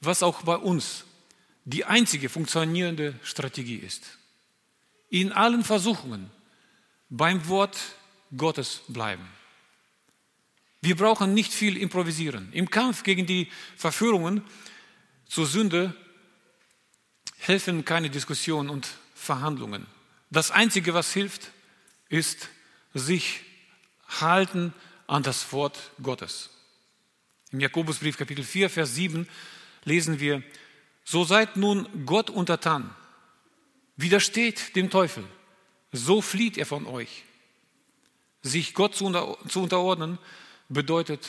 was 0.00 0.22
auch 0.22 0.42
bei 0.42 0.56
uns 0.56 1.04
die 1.64 1.84
einzige 1.84 2.28
funktionierende 2.28 3.18
Strategie 3.22 3.76
ist. 3.76 4.18
In 5.08 5.32
allen 5.32 5.64
Versuchungen 5.64 6.30
beim 7.08 7.46
Wort 7.48 7.78
Gottes 8.36 8.82
bleiben. 8.88 9.26
Wir 10.80 10.96
brauchen 10.96 11.34
nicht 11.34 11.52
viel 11.52 11.76
improvisieren. 11.76 12.50
Im 12.52 12.70
Kampf 12.70 13.02
gegen 13.02 13.26
die 13.26 13.48
Verführungen 13.76 14.42
zur 15.28 15.46
Sünde 15.46 15.94
helfen 17.38 17.84
keine 17.84 18.08
Diskussionen 18.08 18.70
und 18.70 18.88
Verhandlungen. 19.14 19.86
Das 20.30 20.50
Einzige, 20.50 20.94
was 20.94 21.12
hilft, 21.12 21.50
ist 22.08 22.48
sich 22.94 23.40
halten 24.20 24.72
an 25.06 25.22
das 25.22 25.52
Wort 25.52 25.78
Gottes. 26.02 26.50
Im 27.52 27.60
Jakobusbrief 27.60 28.16
Kapitel 28.16 28.44
4, 28.44 28.70
Vers 28.70 28.94
7 28.94 29.28
lesen 29.84 30.20
wir, 30.20 30.42
so 31.04 31.24
seid 31.24 31.56
nun 31.56 32.06
Gott 32.06 32.30
untertan, 32.30 32.94
widersteht 33.96 34.76
dem 34.76 34.90
Teufel, 34.90 35.24
so 35.92 36.22
flieht 36.22 36.56
er 36.56 36.66
von 36.66 36.86
euch. 36.86 37.24
Sich 38.42 38.74
Gott 38.74 38.94
zu 38.94 39.06
unterordnen 39.06 40.18
bedeutet 40.68 41.28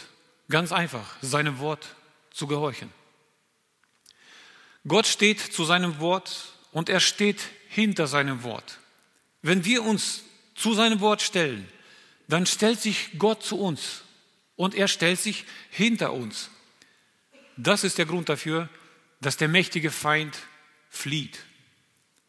ganz 0.49 0.71
einfach, 0.71 1.15
seinem 1.21 1.59
Wort 1.59 1.95
zu 2.31 2.45
gehorchen. 2.45 2.91
Gott 4.87 5.07
steht 5.07 5.39
zu 5.39 5.65
seinem 5.65 5.99
Wort 5.99 6.53
und 6.71 6.89
er 6.89 6.99
steht 6.99 7.41
hinter 7.67 8.05
seinem 8.05 8.43
Wort. 8.43 8.77
Wenn 9.41 9.65
wir 9.65 9.83
uns 9.83 10.23
zu 10.53 10.73
seinem 10.75 10.99
Wort 10.99 11.23
stellen, 11.23 11.67
dann 12.27 12.45
stellt 12.45 12.79
sich 12.79 13.09
Gott 13.17 13.43
zu 13.43 13.59
uns 13.59 14.03
und 14.55 14.75
er 14.75 14.87
stellt 14.87 15.19
sich 15.19 15.45
hinter 15.71 16.13
uns. 16.13 16.50
Das 17.57 17.83
ist 17.83 17.97
der 17.97 18.05
Grund 18.05 18.29
dafür, 18.29 18.69
dass 19.19 19.37
der 19.37 19.47
mächtige 19.47 19.91
Feind 19.91 20.37
flieht. 20.89 21.39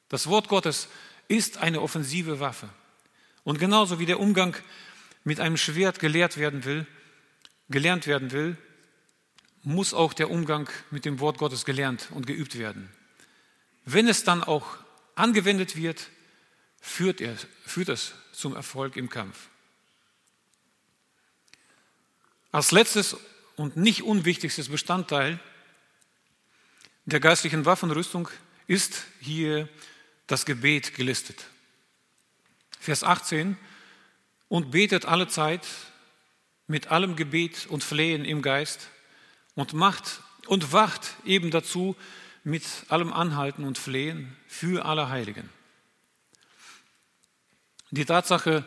Das 0.08 0.26
Wort 0.26 0.48
Gottes 0.48 0.88
ist 1.28 1.58
eine 1.58 1.80
offensive 1.80 2.40
Waffe. 2.40 2.68
Und 3.44 3.58
genauso 3.58 3.98
wie 3.98 4.06
der 4.06 4.20
Umgang 4.20 4.56
mit 5.24 5.40
einem 5.40 5.56
Schwert 5.56 5.98
gelehrt 6.00 6.37
werden 6.37 6.64
will, 6.64 6.87
gelernt 7.70 8.06
werden 8.06 8.30
will, 8.32 8.56
muss 9.62 9.94
auch 9.94 10.12
der 10.12 10.30
Umgang 10.30 10.68
mit 10.90 11.04
dem 11.04 11.20
Wort 11.20 11.38
Gottes 11.38 11.64
gelernt 11.64 12.08
und 12.11 12.26
geübt 12.26 12.58
werden. 12.58 12.90
Wenn 13.85 14.08
es 14.08 14.24
dann 14.24 14.44
auch 14.44 14.76
angewendet 15.14 15.76
wird, 15.76 16.08
führt, 16.80 17.20
er, 17.20 17.37
führt 17.64 17.88
es 17.88 18.12
zum 18.32 18.54
Erfolg 18.54 18.96
im 18.96 19.08
Kampf. 19.08 19.48
Als 22.50 22.70
letztes 22.70 23.16
und 23.62 23.77
nicht 23.77 24.03
unwichtigstes 24.03 24.68
Bestandteil 24.68 25.38
der 27.05 27.20
geistlichen 27.20 27.64
Waffenrüstung 27.64 28.29
ist 28.66 29.05
hier 29.20 29.68
das 30.27 30.44
Gebet 30.46 30.96
gelistet. 30.96 31.46
Vers 32.81 33.05
18, 33.05 33.57
und 34.48 34.72
betet 34.72 35.05
alle 35.05 35.29
Zeit 35.29 35.64
mit 36.66 36.88
allem 36.88 37.14
Gebet 37.14 37.68
und 37.68 37.85
Flehen 37.85 38.25
im 38.25 38.42
Geist 38.42 38.88
und 39.55 39.75
macht 39.75 40.22
und 40.46 40.72
wacht 40.72 41.14
eben 41.25 41.53
dazu 41.53 41.94
mit 42.42 42.64
allem 42.88 43.12
Anhalten 43.12 43.64
und 43.64 43.79
Flehen 43.79 44.37
für 44.48 44.85
alle 44.85 45.09
Heiligen. 45.09 45.48
Die 47.92 48.07
Tatsache, 48.07 48.64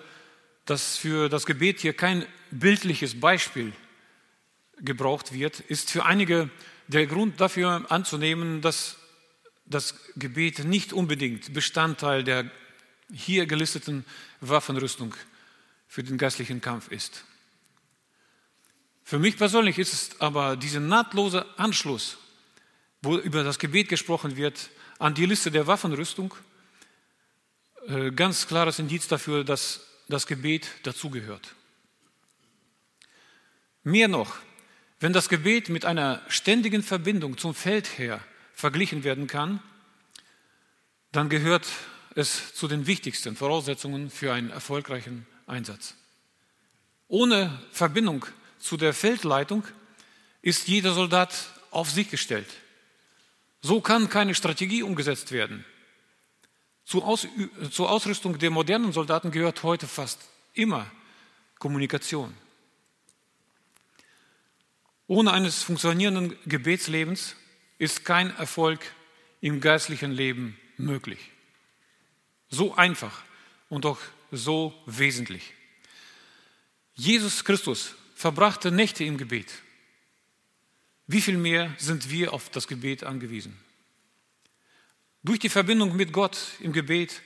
dass 0.63 0.95
für 0.97 1.27
das 1.27 1.45
Gebet 1.45 1.81
hier 1.81 1.93
kein 1.93 2.25
bildliches 2.49 3.19
Beispiel 3.19 3.73
gebraucht 4.79 5.33
wird, 5.33 5.59
ist 5.61 5.91
für 5.91 6.05
einige 6.05 6.49
der 6.87 7.07
Grund 7.07 7.39
dafür 7.39 7.85
anzunehmen, 7.89 8.61
dass 8.61 8.97
das 9.65 9.95
Gebet 10.15 10.65
nicht 10.65 10.93
unbedingt 10.93 11.53
Bestandteil 11.53 12.23
der 12.23 12.49
hier 13.13 13.45
gelisteten 13.45 14.05
Waffenrüstung 14.41 15.13
für 15.87 16.03
den 16.03 16.17
geistlichen 16.17 16.61
Kampf 16.61 16.91
ist. 16.91 17.23
Für 19.03 19.19
mich 19.19 19.37
persönlich 19.37 19.77
ist 19.77 19.93
es 19.93 20.21
aber 20.21 20.57
dieser 20.57 20.79
nahtlose 20.79 21.45
Anschluss, 21.57 22.17
wo 23.01 23.17
über 23.17 23.43
das 23.43 23.59
Gebet 23.59 23.89
gesprochen 23.89 24.35
wird, 24.35 24.69
an 24.97 25.13
die 25.13 25.25
Liste 25.25 25.51
der 25.51 25.67
Waffenrüstung, 25.67 26.33
äh, 27.87 28.11
ganz 28.11 28.47
klares 28.47 28.79
Indiz 28.79 29.07
dafür, 29.07 29.43
dass 29.43 29.81
das 30.07 30.25
Gebet 30.25 30.67
dazugehört. 30.83 31.53
Mehr 33.83 34.07
noch, 34.07 34.37
wenn 35.05 35.13
das 35.13 35.29
Gebet 35.29 35.69
mit 35.69 35.85
einer 35.85 36.19
ständigen 36.29 36.81
Verbindung 36.81 37.37
zum 37.37 37.53
Feldherr 37.53 38.19
verglichen 38.55 39.03
werden 39.03 39.27
kann, 39.27 39.61
dann 41.11 41.29
gehört 41.29 41.67
es 42.15 42.55
zu 42.55 42.67
den 42.67 42.87
wichtigsten 42.87 43.35
Voraussetzungen 43.35 44.09
für 44.09 44.33
einen 44.33 44.49
erfolgreichen 44.49 45.27
Einsatz. 45.45 45.93
Ohne 47.07 47.55
Verbindung 47.71 48.25
zu 48.57 48.77
der 48.77 48.95
Feldleitung 48.95 49.63
ist 50.41 50.67
jeder 50.67 50.95
Soldat 50.95 51.35
auf 51.69 51.91
sich 51.91 52.09
gestellt. 52.09 52.49
So 53.61 53.81
kann 53.81 54.09
keine 54.09 54.33
Strategie 54.33 54.81
umgesetzt 54.81 55.31
werden. 55.31 55.65
Zur, 56.83 57.05
Aus 57.05 57.27
zur 57.69 57.91
Ausrüstung 57.91 58.39
der 58.39 58.49
modernen 58.49 58.91
Soldaten 58.91 59.29
gehört 59.29 59.61
heute 59.61 59.85
fast 59.85 60.19
immer 60.55 60.89
Kommunikation. 61.59 62.35
Ohne 65.07 65.33
eines 65.33 65.63
funktionierenden 65.63 66.35
Gebetslebens 66.45 67.35
ist 67.77 68.05
kein 68.05 68.35
Erfolg 68.37 68.79
im 69.41 69.61
geistlichen 69.61 70.11
Leben 70.11 70.57
möglich. 70.77 71.31
So 72.49 72.75
einfach 72.75 73.23
und 73.69 73.85
doch 73.85 73.99
so 74.31 74.73
wesentlich. 74.85 75.53
Jesus 76.95 77.43
Christus 77.43 77.95
verbrachte 78.15 78.71
Nächte 78.71 79.03
im 79.03 79.17
Gebet. 79.17 79.51
Wie 81.07 81.21
viel 81.21 81.37
mehr 81.37 81.73
sind 81.77 82.09
wir 82.09 82.33
auf 82.33 82.49
das 82.49 82.67
Gebet 82.67 83.03
angewiesen? 83.03 83.55
Durch 85.23 85.39
die 85.39 85.49
Verbindung 85.49 85.95
mit 85.95 86.13
Gott 86.13 86.37
im 86.59 86.71
Gebet 86.71 87.21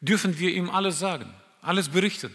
dürfen 0.00 0.38
wir 0.38 0.50
ihm 0.50 0.70
alles 0.70 0.98
sagen, 0.98 1.32
alles 1.60 1.90
berichten. 1.90 2.34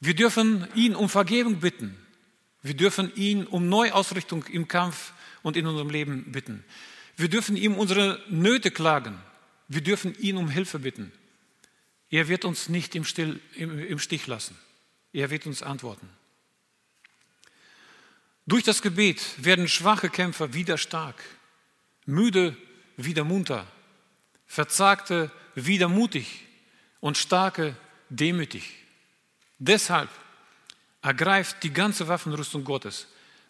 Wir 0.00 0.14
dürfen 0.14 0.66
ihn 0.74 0.94
um 0.94 1.08
Vergebung 1.08 1.60
bitten. 1.60 1.96
Wir 2.64 2.74
dürfen 2.74 3.14
ihn 3.14 3.46
um 3.46 3.68
Neuausrichtung 3.68 4.44
im 4.46 4.68
Kampf 4.68 5.12
und 5.42 5.58
in 5.58 5.66
unserem 5.66 5.90
Leben 5.90 6.32
bitten. 6.32 6.64
Wir 7.14 7.28
dürfen 7.28 7.58
ihm 7.58 7.74
unsere 7.74 8.20
Nöte 8.30 8.70
klagen. 8.70 9.20
Wir 9.68 9.82
dürfen 9.82 10.14
ihn 10.18 10.38
um 10.38 10.48
Hilfe 10.48 10.78
bitten. 10.78 11.12
Er 12.08 12.26
wird 12.28 12.46
uns 12.46 12.70
nicht 12.70 12.94
im, 12.94 13.04
Still, 13.04 13.38
im, 13.54 13.78
im 13.78 13.98
Stich 13.98 14.26
lassen. 14.26 14.56
Er 15.12 15.28
wird 15.28 15.46
uns 15.46 15.62
antworten. 15.62 16.08
Durch 18.46 18.62
das 18.62 18.80
Gebet 18.80 19.22
werden 19.44 19.68
schwache 19.68 20.08
Kämpfer 20.08 20.54
wieder 20.54 20.78
stark, 20.78 21.22
müde 22.06 22.56
wieder 22.96 23.24
munter, 23.24 23.66
verzagte 24.46 25.30
wieder 25.54 25.88
mutig 25.88 26.46
und 27.00 27.18
starke 27.18 27.76
demütig. 28.08 28.72
Deshalb 29.58 30.08
ergreift 31.04 31.62
die 31.62 31.72
ganze 31.72 32.08
Waffenrüstung 32.08 32.64
Gottes, 32.64 33.06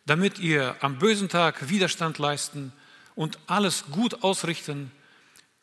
damit 0.06 0.40
ihr 0.40 0.76
am 0.80 0.98
bösen 0.98 1.28
Tag 1.28 1.68
Widerstand 1.68 2.18
leisten 2.18 2.72
und 3.14 3.38
alles 3.46 3.84
gut 3.92 4.24
ausrichten 4.24 4.90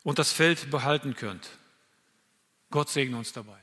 und 0.02 0.18
das 0.18 0.32
Feld 0.32 0.70
behalten 0.70 1.14
könnt. 1.14 1.50
Gott 2.70 2.88
segne 2.88 3.18
uns 3.18 3.32
dabei. 3.34 3.61